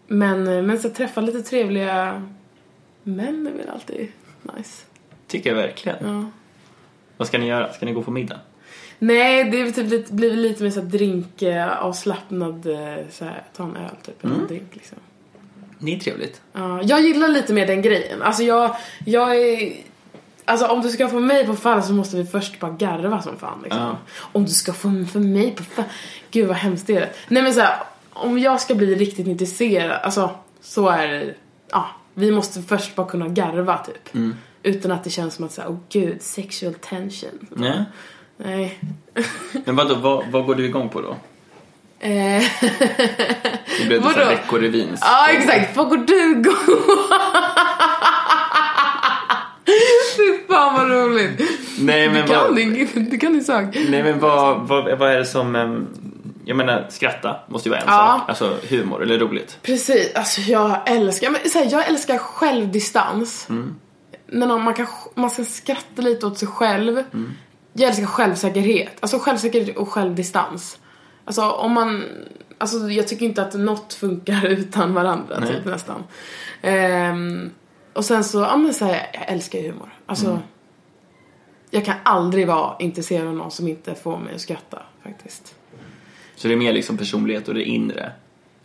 men, 0.06 0.66
men 0.66 0.78
så 0.78 0.90
träffa 0.90 1.20
lite 1.20 1.42
trevliga 1.42 2.26
män 3.02 3.46
är 3.46 3.52
väl 3.58 3.68
alltid 3.68 4.08
nice. 4.56 4.84
Tycker 5.26 5.50
jag 5.50 5.56
verkligen. 5.56 5.96
Ja. 6.02 6.30
Vad 7.16 7.28
ska 7.28 7.38
ni 7.38 7.46
göra? 7.46 7.72
Ska 7.72 7.86
ni 7.86 7.92
gå 7.92 8.02
på 8.02 8.10
middag? 8.10 8.38
Nej, 8.98 9.44
det 9.44 9.60
är 9.60 9.70
typ 9.70 9.90
lite, 9.90 10.12
blir 10.12 10.36
lite 10.36 10.62
mer 10.62 10.70
så 10.70 10.80
här 10.80 10.86
drink, 10.86 11.42
eh, 11.42 11.78
avslappnad, 11.78 12.66
eh, 12.66 13.04
så 13.10 13.24
här, 13.24 13.44
ta 13.56 13.64
en 13.64 13.76
öl 13.76 13.96
typ, 14.02 14.24
eller 14.24 14.34
en 14.34 14.46
drink 14.46 14.68
liksom. 14.72 14.98
Det 15.78 15.94
är 15.94 15.98
trevligt. 15.98 16.40
Ja, 16.52 16.82
jag 16.82 17.00
gillar 17.00 17.28
lite 17.28 17.52
mer 17.52 17.66
den 17.66 17.82
grejen. 17.82 18.22
Alltså 18.22 18.42
jag, 18.42 18.76
jag 19.04 19.36
är... 19.36 19.72
Alltså 20.44 20.66
om 20.66 20.82
du 20.82 20.88
ska 20.88 21.08
få 21.08 21.20
mig 21.20 21.46
på 21.46 21.56
fall 21.56 21.82
så 21.82 21.92
måste 21.92 22.16
vi 22.16 22.24
först 22.24 22.60
bara 22.60 22.70
garva 22.70 23.22
som 23.22 23.36
fan 23.36 23.60
liksom. 23.62 23.82
Ja. 23.82 23.96
Om 24.32 24.44
du 24.44 24.50
ska 24.50 24.72
få 24.72 25.04
för 25.12 25.20
mig 25.20 25.50
på 25.50 25.62
fall... 25.62 25.84
Gud 26.30 26.48
vad 26.48 26.56
hemskt 26.56 26.86
det 26.86 26.96
är. 26.96 27.10
Nej 27.28 27.42
men 27.42 27.54
så 27.54 27.60
här, 27.60 27.76
om 28.10 28.38
jag 28.38 28.60
ska 28.60 28.74
bli 28.74 28.94
riktigt 28.94 29.26
intresserad, 29.26 30.00
alltså 30.02 30.30
så 30.60 30.88
är 30.88 31.08
det... 31.08 31.34
Ja, 31.70 31.88
vi 32.14 32.30
måste 32.30 32.62
först 32.62 32.94
bara 32.94 33.06
kunna 33.06 33.28
garva 33.28 33.78
typ. 33.78 34.14
Mm. 34.14 34.34
Utan 34.62 34.92
att 34.92 35.04
det 35.04 35.10
känns 35.10 35.34
som 35.34 35.44
att 35.44 35.52
säga, 35.52 35.68
oh 35.68 35.78
gud, 35.88 36.22
sexual 36.22 36.74
tension. 36.74 37.46
Nej. 37.50 37.84
Nej. 38.44 38.78
Men 39.64 39.76
vadå, 39.76 39.94
vad, 39.94 40.26
vad 40.30 40.46
går 40.46 40.54
du 40.54 40.64
igång 40.64 40.88
på 40.88 41.00
då? 41.00 41.16
Eh, 42.00 42.42
Det 43.78 43.86
blev 43.86 44.02
Vadå? 44.02 44.14
såhär 44.14 44.26
veckorevyn. 44.26 44.96
Ja 45.00 45.28
exakt, 45.30 45.76
vad 45.76 45.88
går 45.88 45.96
du 45.96 46.30
igång 46.30 46.54
Fy 50.16 50.46
fan 50.48 50.74
vad 50.74 50.90
roligt. 50.90 51.40
Nej 51.80 52.08
men 52.10 52.22
du, 52.22 52.28
kan 52.32 52.40
vad, 52.42 52.56
din, 52.56 53.06
du 53.10 53.18
kan 53.18 53.32
din 53.32 53.44
sak. 53.44 53.64
nej, 53.88 54.02
men 54.02 54.18
vad, 54.18 54.60
vad, 54.68 54.98
vad 54.98 55.10
är 55.12 55.18
det 55.18 55.24
som... 55.24 55.86
Jag 56.44 56.56
menar, 56.56 56.86
skratta 56.90 57.36
måste 57.48 57.68
ju 57.68 57.70
vara 57.70 57.80
en 57.80 57.86
Ja. 57.88 58.16
sak. 58.20 58.28
Alltså 58.28 58.56
humor, 58.68 59.02
eller 59.02 59.18
roligt. 59.18 59.58
Precis, 59.62 60.14
alltså 60.14 60.40
jag 60.40 60.90
älskar, 60.90 61.30
men 61.30 61.50
så 61.50 61.58
här, 61.58 61.68
jag 61.72 61.88
älskar 61.88 62.18
självdistans. 62.18 63.48
Men 64.26 64.50
om 64.50 64.62
man, 64.62 64.74
kan, 64.74 64.86
man 65.14 65.30
ska 65.30 65.44
skratta 65.44 66.02
lite 66.02 66.26
åt 66.26 66.38
sig 66.38 66.48
själv. 66.48 67.02
Jag 67.78 67.88
älskar 67.88 68.06
självsäkerhet. 68.06 68.96
Alltså 69.00 69.18
självsäkerhet 69.18 69.76
och 69.76 69.88
självdistans. 69.88 70.78
Alltså 71.24 71.50
om 71.50 71.72
man, 71.72 72.04
alltså 72.58 72.90
jag 72.90 73.08
tycker 73.08 73.26
inte 73.26 73.42
att 73.42 73.54
något 73.54 73.94
funkar 73.94 74.46
utan 74.48 74.94
varandra 74.94 75.40
Nej. 75.40 75.48
typ 75.48 75.64
nästan. 75.64 76.04
Ehm, 76.62 77.50
och 77.92 78.04
sen 78.04 78.24
så, 78.24 78.38
ja 78.38 78.56
men 78.56 78.74
så 78.74 78.84
här, 78.84 79.10
jag 79.12 79.28
älskar 79.28 79.62
humor. 79.62 79.94
Alltså 80.06 80.40
jag 81.70 81.84
kan 81.84 81.96
aldrig 82.02 82.46
vara 82.46 82.76
intresserad 82.78 83.26
av 83.26 83.34
någon 83.34 83.50
som 83.50 83.68
inte 83.68 83.94
får 83.94 84.18
mig 84.18 84.34
att 84.34 84.40
skratta 84.40 84.82
faktiskt. 85.02 85.54
Så 86.36 86.48
det 86.48 86.54
är 86.54 86.58
mer 86.58 86.72
liksom 86.72 86.96
personlighet 86.96 87.48
och 87.48 87.54
det 87.54 87.64
inre. 87.64 88.12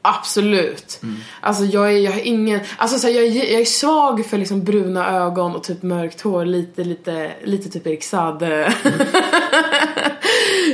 Absolut. 0.05 1.01
Alltså 1.41 1.63
jag, 1.63 1.93
är, 1.93 1.97
jag 1.97 2.11
har 2.11 2.19
ingen, 2.19 2.59
alltså 2.77 2.99
så 2.99 3.07
här, 3.07 3.13
jag, 3.13 3.25
är, 3.25 3.51
jag 3.51 3.61
är 3.61 3.65
svag 3.65 4.25
för 4.25 4.37
liksom 4.37 4.63
bruna 4.63 5.11
ögon 5.11 5.55
och 5.55 5.63
typ 5.63 5.83
mörkt 5.83 6.21
hår, 6.21 6.45
lite, 6.45 6.83
lite, 6.83 7.31
lite 7.43 7.69
typ 7.69 7.87
Erik 7.87 8.03
Saade. 8.03 8.55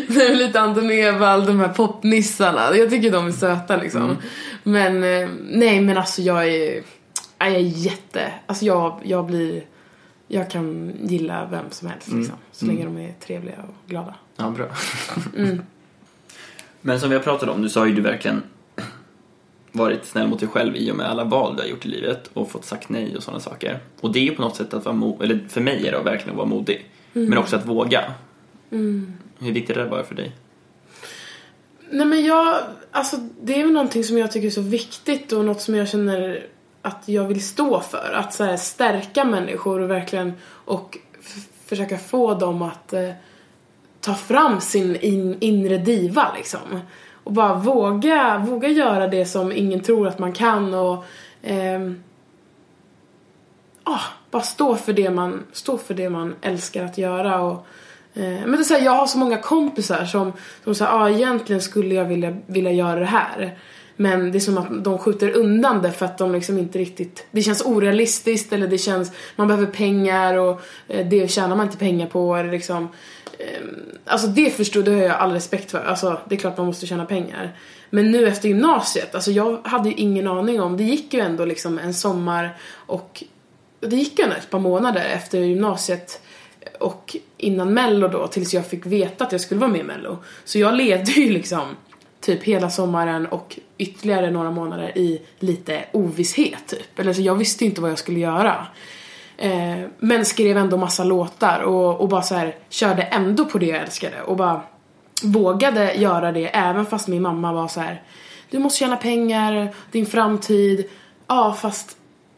Är 0.10 0.36
lite 0.36 0.60
Anton 0.60 0.92
Ewald, 0.92 1.48
de 1.48 1.60
här 1.60 1.68
popnissarna. 1.68 2.76
Jag 2.76 2.90
tycker 2.90 3.12
de 3.12 3.28
är 3.28 3.32
söta 3.32 3.78
liksom. 3.78 4.18
Men 4.64 5.04
eh, 5.04 5.30
nej 5.42 5.82
men 5.82 5.98
alltså 5.98 6.22
jag 6.22 6.48
är, 6.48 6.84
ja, 7.38 7.46
jag 7.46 7.56
är 7.56 7.60
jätte, 7.60 8.32
alltså 8.46 8.66
jag, 8.66 9.00
jag 9.04 9.26
blir, 9.26 9.64
jag 10.28 10.50
kan 10.50 10.92
gilla 11.02 11.48
vem 11.52 11.66
som 11.72 11.88
helst 11.88 12.08
liksom. 12.12 12.36
Så 12.52 12.66
länge 12.66 12.86
de 12.86 12.98
är 12.98 13.14
trevliga 13.26 13.56
och 13.68 13.90
glada. 13.90 14.16
Ja, 14.36 14.50
bra. 14.50 14.68
Men 16.82 17.00
som 17.00 17.10
vi 17.10 17.16
har 17.16 17.24
pratat 17.24 17.50
om, 17.50 17.62
nu 17.62 17.70
har 17.76 17.86
ju 17.86 17.94
du 17.94 18.02
verkligen 18.02 18.44
varit 19.72 20.06
snäll 20.06 20.28
mot 20.28 20.40
dig 20.40 20.50
själv 20.50 20.76
i 20.76 20.92
och 20.92 20.96
med 20.96 21.10
alla 21.10 21.24
val 21.24 21.56
du 21.56 21.62
har 21.62 21.70
gjort 21.70 21.86
i 21.86 21.90
livet 21.90 22.30
och 22.34 22.52
fått 22.52 22.66
sagt 22.66 22.90
nej 22.90 23.18
och 23.18 23.24
sådana 23.24 23.40
saker. 23.40 23.80
Och 24.02 24.12
det 24.12 24.28
är 24.28 24.36
på 24.36 24.42
något 24.42 24.56
sätt 24.56 24.74
att 24.74 24.86
vara 24.86 24.96
modig, 24.96 25.24
eller 25.26 25.48
för 25.50 25.62
mig 25.62 25.88
är 25.88 25.92
det 25.92 26.00
verkligen 26.00 26.30
att 26.30 26.38
vara 26.38 26.48
modig. 26.48 26.86
Men 27.14 27.38
också 27.38 27.56
att 27.56 27.66
våga. 27.66 28.14
Hur 29.40 29.52
viktigt 29.52 29.78
är 29.78 29.84
det 29.84 29.90
var 29.90 30.04
för 30.04 30.16
dig? 30.16 30.32
Nej 31.92 32.06
men 32.06 32.26
jag, 32.26 32.58
alltså 32.92 33.18
det 33.42 33.60
är 33.60 33.64
väl 33.64 33.74
någonting 33.74 34.04
som 34.04 34.18
jag 34.18 34.32
tycker 34.32 34.48
är 34.48 34.52
så 34.52 34.62
viktigt 34.62 35.32
och 35.32 35.46
något 35.46 35.62
som 35.62 35.76
jag 35.76 35.88
känner 35.88 36.46
att 36.82 37.04
jag 37.06 37.24
vill 37.24 37.44
stå 37.44 37.80
för. 37.80 38.14
Att 38.14 38.34
så 38.34 38.58
stärka 38.58 39.26
människor 39.26 39.80
och 39.80 39.90
verkligen 39.90 40.34
och 40.48 40.98
försöka 41.66 41.98
få 41.98 42.34
dem 42.34 42.62
att 42.62 42.94
eh, 42.94 43.10
ta 44.02 44.14
fram 44.14 44.62
sin 44.62 44.96
in, 44.96 45.38
inre 45.40 45.78
diva 45.78 46.34
liksom 46.38 46.80
och 47.30 47.36
bara 47.36 47.54
våga, 47.54 48.38
våga 48.38 48.68
göra 48.68 49.08
det 49.08 49.26
som 49.26 49.52
ingen 49.52 49.80
tror 49.80 50.08
att 50.08 50.20
man 50.20 50.34
kan 50.34 50.74
och 50.74 51.06
eh, 51.42 51.92
ah, 53.84 54.02
bara 54.32 54.42
stå 54.42 54.76
för 54.76 54.94
det 54.94 55.10
man, 55.10 55.44
stå 55.52 55.78
för 55.78 55.94
det 55.94 56.10
man 56.10 56.36
älskar 56.42 56.86
att 56.86 56.98
göra 56.98 57.42
och 57.42 57.68
eh, 58.14 58.24
men 58.24 58.52
det 58.52 58.58
är 58.58 58.64
så 58.64 58.74
här, 58.74 58.82
jag 58.82 58.92
har 58.92 59.08
så 59.08 59.18
många 59.18 59.38
kompisar 59.38 60.06
som, 60.06 60.34
som 60.64 60.76
säger 60.76 60.92
ah, 60.92 61.10
egentligen 61.10 61.62
skulle 61.62 61.96
jag 61.96 62.06
vilja, 62.06 62.38
vilja 62.46 62.72
göra 62.72 63.00
det 63.00 63.06
här. 63.06 63.58
Men 64.02 64.32
det 64.32 64.38
är 64.38 64.40
som 64.40 64.58
att 64.58 64.84
de 64.84 64.98
skjuter 64.98 65.32
undan 65.32 65.82
det 65.82 65.92
för 65.92 66.06
att 66.06 66.18
de 66.18 66.32
liksom 66.32 66.58
inte 66.58 66.80
riktigt, 66.80 67.26
det 67.32 67.42
känns 67.42 67.66
orealistiskt 67.66 68.54
eller 68.54 68.68
det 68.68 68.78
känns, 68.78 69.12
man 69.36 69.48
behöver 69.48 69.68
pengar 69.68 70.34
och 70.34 70.62
eh, 70.88 71.08
det 71.08 71.32
tjänar 71.32 71.56
man 71.56 71.66
inte 71.66 71.78
pengar 71.78 72.08
på 72.08 72.36
eller 72.36 72.52
liksom 72.52 72.88
eh, 73.40 73.62
Alltså 74.06 74.28
det 74.28 74.50
förstod, 74.50 74.86
det 74.86 74.92
har 74.92 75.02
jag 75.02 75.16
all 75.16 75.32
respekt 75.32 75.72
för. 75.72 75.80
Alltså 75.80 76.20
det 76.30 76.36
är 76.36 76.40
klart 76.40 76.58
man 76.58 76.66
måste 76.66 76.88
tjäna 76.88 77.06
pengar. 77.06 77.58
Men 77.90 78.12
nu 78.12 78.28
efter 78.28 78.50
gymnasiet, 78.50 79.16
alltså 79.16 79.32
jag 79.32 79.58
hade 79.64 79.90
ju 79.90 79.96
ingen 79.96 80.28
aning 80.28 80.62
om, 80.62 80.78
det 80.78 80.84
gick 80.84 81.14
ju 81.14 81.20
ändå 81.20 81.46
liksom 81.46 81.80
en 81.80 81.94
sommar 81.94 82.58
och 82.72 83.24
det 83.80 83.96
gick 83.96 84.20
ju 84.20 84.24
ändå 84.24 84.36
ett 84.36 84.50
par 84.50 84.60
månader 84.60 85.06
efter 85.06 85.40
gymnasiet 85.40 86.22
och 86.80 87.16
innan 87.38 87.74
mello 87.74 88.08
då 88.08 88.28
tills 88.28 88.54
jag 88.54 88.68
fick 88.68 88.86
veta 88.86 89.24
att 89.24 89.32
jag 89.32 89.42
skulle 89.42 89.60
vara 89.60 89.72
med 89.72 89.82
i 89.82 89.84
mello. 89.84 90.18
Så 90.46 90.60
jag 90.60 90.76
levde 90.76 91.12
ju 91.12 91.30
liksom 91.30 91.76
typ 92.22 92.44
hela 92.44 92.70
sommaren 92.70 93.26
och 93.26 93.60
ytterligare 93.78 94.32
några 94.32 94.52
månader 94.52 94.98
i 94.98 95.22
lite 95.40 95.86
ovisshet 95.92 96.68
typ. 96.68 97.00
Eller 97.00 97.14
så 97.14 97.22
jag 97.22 97.36
visste 97.36 97.66
inte 97.66 97.82
vad 97.82 97.92
jag 97.92 98.00
skulle 98.00 98.20
göra. 98.20 98.68
Eh, 99.38 99.80
men 100.00 100.26
skrev 100.26 100.58
ändå 100.58 100.78
massa 100.78 101.04
låtar 101.04 101.60
och, 101.60 102.02
och 102.02 102.10
bara 102.10 102.22
så 102.22 102.36
här 102.36 102.56
körde 102.70 103.02
ändå 103.02 103.46
på 103.46 103.58
det 103.58 103.66
jag 103.66 103.82
älskade 103.82 104.22
och 104.22 104.36
bara 104.36 104.62
vågade 105.24 105.94
göra 105.94 106.32
det 106.32 106.48
även 106.48 106.86
fast 106.86 107.08
min 107.08 107.22
mamma 107.22 107.54
var 107.54 107.68
så 107.68 107.80
här 107.80 108.04
du 108.50 108.60
måste 108.60 108.80
tjäna 108.80 108.96
pengar, 108.96 109.76
din 109.92 110.06
framtid. 110.06 110.90
Ja 111.28 111.54
fast 111.54 111.98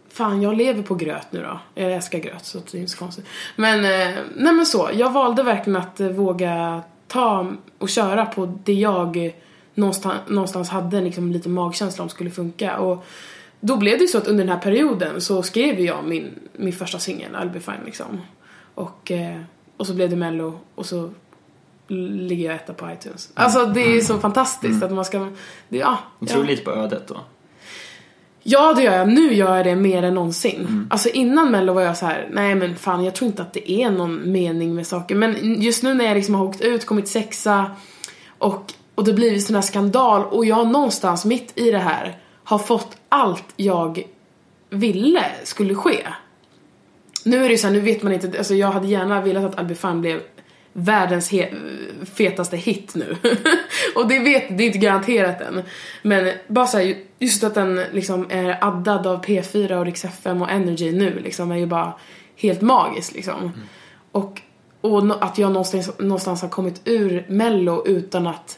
fan 0.10 0.42
jag 0.42 0.58
lever 0.58 0.84
på 0.84 0.96
gröt 0.96 1.32
nu 1.32 1.42
då. 1.42 1.60
Jag 1.76 1.92
älskar 1.92 2.20
gröt 2.20 2.46
så 2.46 2.58
det 2.72 2.78
är 2.78 2.80
inte 2.80 2.92
så 2.92 2.98
konstigt. 2.98 3.26
Men 3.56 3.86
eh, 3.86 4.18
nej 4.36 4.54
men 4.54 4.66
så, 4.66 4.90
jag 4.94 5.12
valde 5.12 5.44
verkligen 5.44 5.82
att 5.82 6.00
eh, 6.00 6.08
våga 6.08 6.82
ta 7.08 7.54
och 7.78 7.90
köra 7.90 8.26
på 8.26 8.46
det 8.64 8.74
jag 8.74 9.34
någonstans, 9.76 10.30
någonstans 10.30 10.70
hade 10.70 11.02
liksom 11.02 11.32
lite 11.32 11.50
magkänsla 11.50 12.04
om 12.04 12.10
skulle 12.10 12.30
funka. 12.30 12.78
Och 12.78 13.06
då 13.60 13.78
blev 13.78 13.98
det 13.98 14.02
ju 14.02 14.08
så 14.08 14.18
att 14.18 14.28
under 14.28 14.44
den 14.44 14.54
här 14.54 14.62
perioden 14.62 15.22
så 15.22 15.44
skrev 15.44 15.80
jag 15.80 16.04
min, 16.06 16.40
min 16.54 16.74
första 16.74 17.00
singel, 17.00 17.36
I'll 17.36 17.54
be 17.54 17.60
fine 17.60 17.86
liksom. 17.86 18.22
Och, 18.76 19.12
eh, 19.12 19.42
och 19.78 19.88
så 19.88 19.94
blev 19.94 20.10
det 20.10 20.16
mello 20.16 20.60
och 20.76 20.86
så 20.86 21.10
ligger 21.88 22.46
jag 22.46 22.56
etta 22.56 22.74
på 22.74 22.92
iTunes. 22.92 23.32
Alltså 23.34 23.66
det 23.66 23.82
är 23.82 23.96
ju 23.96 24.02
så 24.02 24.18
fantastiskt 24.18 24.84
att 24.84 24.92
man 24.92 25.06
ska, 25.06 25.32
det, 25.70 25.78
ja. 25.78 25.98
Jag 26.20 26.30
tror 26.30 26.44
ja. 26.44 26.50
lite 26.50 26.64
på 26.64 26.72
ödet 26.72 27.08
då. 27.08 27.18
Ja 28.44 28.74
det 28.74 28.84
gör 28.84 28.98
jag, 28.98 29.08
nu 29.08 29.34
gör 29.34 29.58
jag 29.58 29.66
det 29.66 29.76
mer 29.76 30.04
än 30.04 30.14
någonsin. 30.14 30.88
Alltså 30.90 31.10
innan 31.10 31.52
mello 31.52 31.74
var 31.74 31.82
jag 31.82 31.98
så 31.98 32.06
här: 32.06 32.30
nej 32.32 32.56
men 32.56 32.76
fan 32.76 33.04
jag 33.04 33.16
tror 33.16 33.28
inte 33.28 33.42
att 33.42 33.54
det 33.54 33.72
är 33.72 33.92
någon 33.92 34.32
mening 34.32 34.76
med 34.76 34.88
saker. 34.88 35.16
Men 35.16 35.62
just 35.62 35.84
nu 35.84 35.94
när 35.94 36.06
jag 36.06 36.16
liksom 36.16 36.36
har 36.36 36.46
åkt 36.46 36.62
ut, 36.62 36.86
kommit 36.86 37.08
sexa 37.08 37.72
och, 38.38 38.74
och 39.02 39.08
det 39.08 39.14
blivit 39.14 39.46
sån 39.46 39.56
här 39.56 39.62
skandal 39.62 40.26
och 40.26 40.46
jag 40.46 40.68
någonstans 40.68 41.26
mitt 41.26 41.52
i 41.56 41.72
det 41.72 41.78
här 41.78 42.18
har 42.44 42.60
fått 42.60 42.98
allt 43.10 43.46
jag 43.56 44.04
ville 44.70 45.26
skulle 45.44 45.76
ske. 45.76 46.08
Nu 47.26 47.38
är 47.38 47.44
det 47.44 47.52
ju 47.52 47.58
så 47.58 47.68
här, 47.68 47.74
nu 47.74 47.80
vet 47.80 48.04
man 48.04 48.14
inte, 48.14 48.38
alltså 48.38 48.56
jag 48.56 48.72
hade 48.72 48.88
gärna 48.88 49.22
velat 49.22 49.44
att 49.44 49.60
Albifan 49.60 50.02
blev 50.02 50.22
världens 50.74 51.32
fetaste 52.16 52.58
hit 52.58 52.96
nu. 52.96 53.16
och 53.96 54.08
det 54.08 54.20
vet, 54.20 54.58
det 54.58 54.64
är 54.64 54.68
inte 54.68 54.78
garanterat 54.78 55.42
än. 55.42 55.64
Men 56.02 56.34
bara 56.48 56.68
så 56.68 56.78
här, 56.78 56.96
just 57.20 57.44
att 57.44 57.56
den 57.56 57.82
liksom 57.92 58.28
är 58.30 58.64
addad 58.64 59.08
av 59.08 59.26
P4 59.26 59.80
och 59.80 59.86
Rix 59.86 60.06
FM 60.06 60.42
och 60.42 60.52
Energy 60.52 60.92
nu 60.92 61.20
liksom 61.20 61.52
är 61.52 61.58
ju 61.58 61.66
bara 61.66 61.94
helt 62.36 62.62
magiskt 62.62 63.14
liksom. 63.14 63.52
Och, 64.12 64.42
och 64.82 65.02
no- 65.02 65.18
att 65.22 65.38
jag 65.38 65.52
någonstans, 65.52 65.92
någonstans 66.00 66.42
har 66.42 66.50
kommit 66.50 66.82
ur 66.86 67.26
mello 67.30 67.88
utan 67.88 68.28
att 68.28 68.58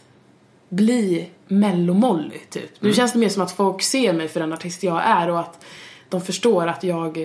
bli 0.76 1.30
mellomolly 1.48 2.40
typ. 2.50 2.82
Nu 2.82 2.94
känns 2.94 3.14
det 3.14 3.20
mer 3.20 3.30
som 3.30 3.44
att 3.44 3.52
folk 3.52 3.82
ser 3.82 4.14
mig 4.14 4.28
för 4.28 4.40
den 4.40 4.54
artist 4.54 4.84
jag 4.84 5.02
är 5.06 5.30
och 5.30 5.40
att 5.40 5.66
de 6.10 6.22
förstår 6.22 6.68
att 6.68 6.84
jag 6.84 7.18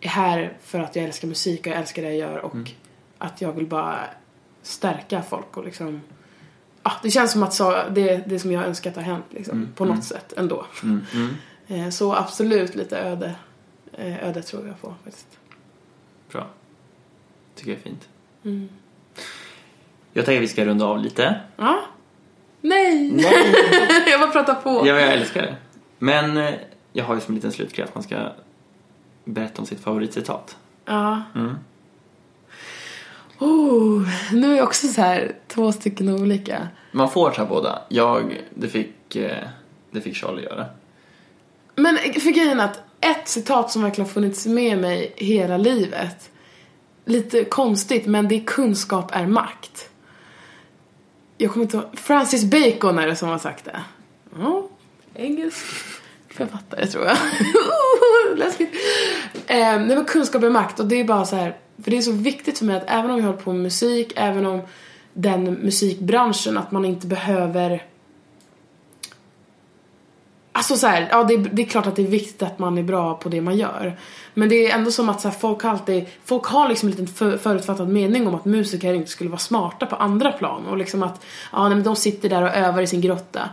är 0.00 0.08
här 0.08 0.56
för 0.62 0.80
att 0.80 0.96
jag 0.96 1.04
älskar 1.04 1.28
musik 1.28 1.60
och 1.60 1.66
jag 1.66 1.76
älskar 1.76 2.02
det 2.02 2.08
jag 2.14 2.18
gör 2.30 2.38
och 2.38 2.56
att 3.18 3.40
jag 3.40 3.52
vill 3.52 3.66
bara 3.66 3.98
stärka 4.62 5.22
folk 5.22 5.56
och 5.56 5.64
liksom 5.64 6.00
Ja, 6.82 6.92
det 7.02 7.10
känns 7.10 7.32
som 7.32 7.42
att 7.42 7.54
så, 7.54 7.82
det, 7.90 8.22
det 8.26 8.38
som 8.38 8.52
jag 8.52 8.64
önskat 8.64 8.96
har 8.96 9.02
hänt 9.02 9.24
liksom, 9.30 9.68
på 9.76 9.84
något 9.84 10.04
sätt 10.04 10.32
ändå. 10.36 10.66
Eh, 11.66 11.88
Så 11.90 12.14
absolut 12.14 12.74
lite 12.74 12.98
öde, 12.98 13.34
eh, 13.92 14.28
öde 14.28 14.42
tror 14.42 14.66
jag 14.66 14.80
på 14.80 14.94
faktiskt. 15.04 15.26
Bra. 16.32 16.46
Tycker 17.54 17.70
jag 17.70 17.78
är 17.78 17.82
fint. 17.82 18.08
Jag 20.12 20.24
tänker 20.24 20.38
att 20.38 20.42
vi 20.42 20.48
ska 20.48 20.64
runda 20.64 20.84
av 20.86 20.98
lite. 20.98 21.40
Ja. 21.56 21.82
Nej! 22.62 23.24
jag 24.10 24.20
bara 24.20 24.30
pratar 24.30 24.54
på. 24.54 24.70
Ja, 24.86 25.00
jag 25.00 25.12
älskar 25.12 25.42
det. 25.42 25.56
Men 25.98 26.36
eh, 26.36 26.54
jag 26.92 27.04
har 27.04 27.14
ju 27.14 27.20
som 27.20 27.32
en 27.32 27.34
liten 27.34 27.52
slutgrej 27.52 27.84
att 27.84 27.94
man 27.94 28.04
ska 28.04 28.16
berätta 29.24 29.60
om 29.60 29.66
sitt 29.66 29.80
favoritcitat. 29.80 30.56
Ja. 30.84 31.22
Oh, 33.38 34.08
nu 34.32 34.52
är 34.52 34.56
jag 34.56 34.64
också 34.64 34.86
så 34.86 35.00
här 35.00 35.36
två 35.48 35.72
stycken 35.72 36.08
olika. 36.08 36.68
Man 36.92 37.10
får 37.10 37.30
ta 37.30 37.44
båda. 37.44 37.82
Jag, 37.88 38.42
det 38.54 38.68
fick, 38.68 39.16
eh, 39.16 39.44
det 39.90 40.00
fick 40.00 40.16
Charlie 40.16 40.42
göra. 40.42 40.66
Men 41.74 41.96
för 41.96 42.30
grejen 42.30 42.60
att 42.60 42.80
ett 43.00 43.28
citat 43.28 43.70
som 43.70 43.82
verkligen 43.82 44.10
funnits 44.10 44.46
med 44.46 44.78
mig 44.78 45.12
hela 45.16 45.56
livet. 45.56 46.30
Lite 47.04 47.44
konstigt 47.44 48.06
men 48.06 48.28
det 48.28 48.34
är 48.34 48.44
kunskap 48.44 49.10
är 49.12 49.26
makt. 49.26 49.90
Jag 51.42 51.52
kommer 51.52 51.64
inte 51.64 51.76
ihåg, 51.76 51.86
Francis 51.98 52.44
Bacon 52.44 52.98
är 52.98 53.06
det 53.06 53.16
som 53.16 53.28
har 53.28 53.38
sagt 53.38 53.64
det. 53.64 53.80
Ja, 54.38 54.68
engelsk 55.14 55.56
författare 56.28 56.86
tror 56.86 57.04
jag. 57.04 57.16
Läskigt. 58.36 58.74
Eh, 59.46 59.56
nej 59.56 59.78
men 59.86 60.04
kunskap 60.04 60.42
är 60.42 60.50
makt 60.50 60.80
och 60.80 60.86
det 60.86 61.00
är 61.00 61.04
bara 61.04 61.24
så 61.24 61.36
här, 61.36 61.56
för 61.82 61.90
det 61.90 61.98
är 61.98 62.02
så 62.02 62.12
viktigt 62.12 62.58
för 62.58 62.64
mig 62.64 62.76
att 62.76 62.84
även 62.86 63.10
om 63.10 63.16
jag 63.16 63.26
håller 63.26 63.38
på 63.38 63.52
med 63.52 63.62
musik, 63.62 64.12
även 64.16 64.46
om 64.46 64.60
den 65.12 65.44
musikbranschen, 65.44 66.58
att 66.58 66.72
man 66.72 66.84
inte 66.84 67.06
behöver 67.06 67.82
Alltså 70.54 70.76
så 70.76 70.86
här, 70.86 71.08
ja 71.10 71.24
det 71.24 71.34
är, 71.34 71.38
det 71.38 71.62
är 71.62 71.66
klart 71.66 71.86
att 71.86 71.96
det 71.96 72.02
är 72.02 72.06
viktigt 72.06 72.42
att 72.42 72.58
man 72.58 72.78
är 72.78 72.82
bra 72.82 73.14
på 73.14 73.28
det 73.28 73.40
man 73.40 73.56
gör. 73.56 73.98
Men 74.34 74.48
det 74.48 74.70
är 74.70 74.78
ändå 74.78 74.90
som 74.90 75.08
att 75.08 75.20
så 75.20 75.28
här, 75.28 75.38
folk 75.38 75.62
har 75.62 75.70
alltid, 75.70 76.06
folk 76.24 76.44
har 76.44 76.68
liksom 76.68 76.88
en 76.88 76.90
liten 76.90 77.06
för, 77.06 77.36
förutfattad 77.38 77.88
mening 77.88 78.26
om 78.26 78.34
att 78.34 78.44
musiker 78.44 78.94
inte 78.94 79.10
skulle 79.10 79.30
vara 79.30 79.38
smarta 79.38 79.86
på 79.86 79.96
andra 79.96 80.32
plan. 80.32 80.66
Och 80.66 80.76
liksom 80.76 81.02
att, 81.02 81.24
ja 81.52 81.68
nej, 81.68 81.74
men 81.74 81.84
de 81.84 81.96
sitter 81.96 82.28
där 82.28 82.42
och 82.42 82.56
övar 82.56 82.82
i 82.82 82.86
sin 82.86 83.00
grotta. 83.00 83.48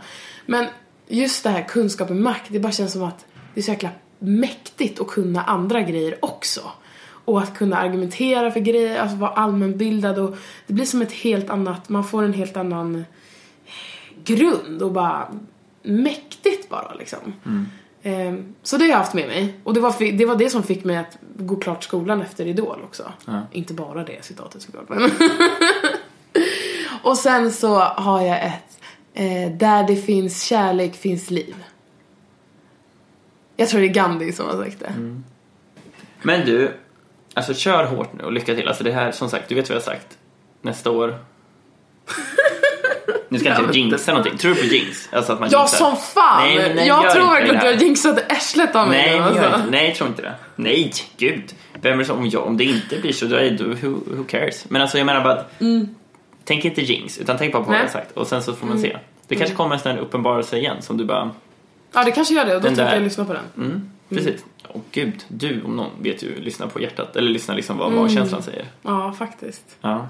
Men 0.46 0.66
just 1.08 1.44
det 1.44 1.50
här 1.50 1.62
kunskap 1.62 2.10
och 2.10 2.16
makt, 2.16 2.44
det 2.48 2.60
bara 2.60 2.72
känns 2.72 2.92
som 2.92 3.02
att 3.02 3.26
det 3.54 3.60
är 3.60 3.62
så 3.62 3.70
jäkla 3.70 3.90
mäktigt 4.18 5.00
att 5.00 5.08
kunna 5.08 5.42
andra 5.42 5.82
grejer 5.82 6.24
också. 6.24 6.60
Och 7.24 7.40
att 7.40 7.58
kunna 7.58 7.76
argumentera 7.76 8.50
för 8.50 8.60
grejer, 8.60 9.00
alltså 9.00 9.16
vara 9.16 9.30
allmänbildad 9.30 10.18
och 10.18 10.36
det 10.66 10.72
blir 10.72 10.84
som 10.84 11.02
ett 11.02 11.12
helt 11.12 11.50
annat, 11.50 11.88
man 11.88 12.04
får 12.04 12.22
en 12.22 12.32
helt 12.32 12.56
annan 12.56 13.04
grund 14.24 14.82
och 14.82 14.92
bara 14.92 15.28
mäktigt 15.82 16.68
bara 16.68 16.94
liksom. 16.94 17.18
Ehm, 18.02 18.54
så 18.62 18.76
det 18.76 18.84
har 18.84 18.88
jag 18.88 18.96
haft 18.96 19.14
med 19.14 19.26
mig. 19.26 19.54
Och 19.64 19.74
det 19.74 19.80
var, 19.80 20.12
det 20.12 20.26
var 20.26 20.36
det 20.36 20.50
som 20.50 20.62
fick 20.62 20.84
mig 20.84 20.96
att 20.96 21.18
gå 21.36 21.56
klart 21.56 21.84
skolan 21.84 22.22
efter 22.22 22.46
Idol 22.46 22.82
också. 22.84 23.12
Inte 23.52 23.74
bara 23.74 24.04
det 24.04 24.24
citatet 24.24 24.62
såklart 24.62 24.88
men. 24.88 25.10
och 27.02 27.16
sen 27.16 27.52
så 27.52 27.78
har 27.78 28.22
jag 28.22 28.46
ett 28.46 28.80
eh, 29.14 29.52
Där 29.52 29.86
det 29.86 29.96
finns 29.96 30.42
kärlek 30.42 30.94
finns 30.94 31.30
liv. 31.30 31.56
Jag 33.56 33.68
tror 33.68 33.80
det 33.80 33.86
är 33.86 33.94
Gandhi 33.94 34.32
som 34.32 34.46
har 34.46 34.64
sagt 34.64 34.80
det. 34.80 35.22
Men 36.22 36.46
du, 36.46 36.74
alltså 37.34 37.54
kör 37.54 37.84
hårt 37.84 38.12
nu 38.12 38.24
och 38.24 38.32
lycka 38.32 38.54
till. 38.54 38.68
Alltså 38.68 38.84
det 38.84 38.92
här, 38.92 39.12
som 39.12 39.30
sagt, 39.30 39.48
du 39.48 39.54
vet 39.54 39.68
vad 39.68 39.76
jag 39.76 39.80
har 39.80 39.86
sagt. 39.86 40.18
Nästa 40.62 40.90
år. 40.90 41.18
Nu 43.28 43.38
ska 43.38 43.48
jag 43.48 43.60
inte 43.60 43.78
jinxa 43.78 44.12
någonting. 44.12 44.38
Tror 44.38 44.54
du 44.54 44.60
på 44.60 44.66
jinx? 44.66 45.08
Alltså 45.12 45.32
att 45.32 45.40
man 45.40 45.48
Ja 45.52 45.58
jinxar. 45.60 45.76
som 45.78 45.96
fan! 45.96 46.42
Nej, 46.44 46.56
men 46.58 46.76
nej, 46.76 46.86
jag 46.88 47.10
tror 47.10 47.22
inte 47.24 47.32
verkligen 47.34 47.56
att 47.56 47.62
du 47.62 47.66
har 47.68 47.74
jinxat 47.74 48.32
arslet 48.32 48.76
av 48.76 48.88
mig 48.88 48.98
Nej, 49.10 49.18
alltså. 49.18 49.44
inte. 49.44 49.62
nej, 49.70 49.86
jag 49.88 49.94
tror 49.96 50.08
inte 50.08 50.22
det. 50.22 50.34
Nej, 50.56 50.92
gud. 51.16 51.54
Vem 51.82 51.92
är 51.94 51.98
det 51.98 52.04
som, 52.04 52.18
om, 52.18 52.26
jag, 52.26 52.46
om 52.46 52.56
det 52.56 52.64
inte 52.64 52.96
blir 53.00 53.12
så, 53.12 53.26
då 53.26 53.36
är 53.36 53.50
det, 53.50 53.64
who, 53.64 53.88
who 54.16 54.24
cares? 54.28 54.64
Men 54.68 54.82
alltså 54.82 54.98
jag 54.98 55.04
menar 55.04 55.24
bara 55.24 55.32
att, 55.32 55.52
tänk 56.44 56.64
inte 56.64 56.82
jinx, 56.82 57.18
utan 57.18 57.38
tänk 57.38 57.52
bara 57.52 57.62
på 57.62 57.70
vad 57.70 57.78
jag 57.78 57.80
Mm. 57.80 57.90
Nej. 57.94 57.94
Mm. 57.94 58.04
har 58.04 58.04
sagt. 58.04 58.16
Och 58.16 58.26
sen 58.26 58.42
så 58.42 58.52
får 58.54 58.66
man 58.66 58.78
se. 58.78 58.96
Det 59.28 59.36
kanske 59.36 59.56
kommer 59.56 59.74
en 59.74 59.80
sån 59.80 59.92
här 59.92 59.98
uppenbarelse 59.98 60.58
igen 60.58 60.76
som 60.82 60.96
du 60.96 61.04
bara, 61.04 61.30
Ja 61.92 62.04
det 62.04 62.10
kanske 62.10 62.34
gör 62.34 62.44
det 62.44 62.56
och 62.56 62.62
då 62.62 62.68
tänker 62.68 62.94
jag 62.94 63.02
lyssna 63.02 63.24
på 63.24 63.32
den. 63.32 63.42
mm, 63.56 63.90
precis. 64.08 64.44
Åh 64.68 64.80
gud, 64.92 65.24
du 65.28 65.62
om 65.62 65.76
någon 65.76 65.90
vet 66.02 66.22
ju 66.22 66.40
lyssna 66.40 66.66
på 66.66 66.80
hjärtat, 66.80 67.16
eller 67.16 67.30
lyssna 67.30 67.54
liksom 67.54 67.78
vad 67.78 67.92
magkänslan 67.92 68.42
säger. 68.42 68.64
Ja 68.82 69.12
faktiskt. 69.18 69.62
Ja. 69.80 70.08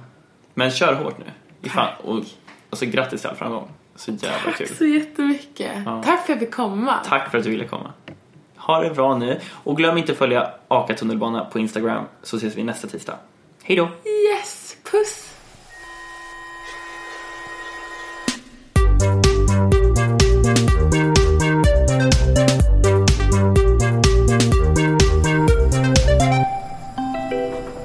Men 0.54 0.70
kör 0.70 0.94
hårt 0.94 1.18
nu. 1.18 1.24
Ifall, 1.62 1.88
och 2.04 2.24
alltså 2.70 2.86
grattis 2.86 3.20
till 3.20 3.30
all 3.30 3.36
framgång. 3.36 3.68
Så 3.96 4.10
jävla 4.10 4.52
kul. 4.52 4.68
Så 4.68 4.84
jättemycket. 4.84 5.84
Tack 5.84 6.04
för 6.04 6.12
att 6.12 6.28
jag 6.28 6.38
fick 6.38 6.54
komma. 6.54 6.94
Tack 7.04 7.30
för 7.30 7.38
att 7.38 7.44
du 7.44 7.50
ville 7.50 7.64
komma. 7.64 7.92
Ha 8.56 8.80
det 8.80 8.90
bra 8.90 9.16
nu 9.16 9.40
och 9.52 9.76
glöm 9.76 9.98
inte 9.98 10.12
att 10.12 10.18
följa 10.18 10.50
Aka 10.68 10.94
tunnelbana 10.94 11.44
på 11.44 11.58
Instagram 11.58 12.04
så 12.22 12.36
ses 12.36 12.56
vi 12.56 12.62
nästa 12.62 12.88
tisdag. 12.88 13.16
Hej 13.62 13.76
då! 13.76 13.88
Yes, 14.38 14.76
puss! 14.90 15.26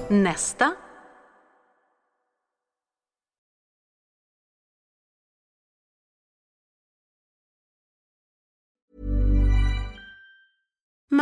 Nästa. 0.10 0.85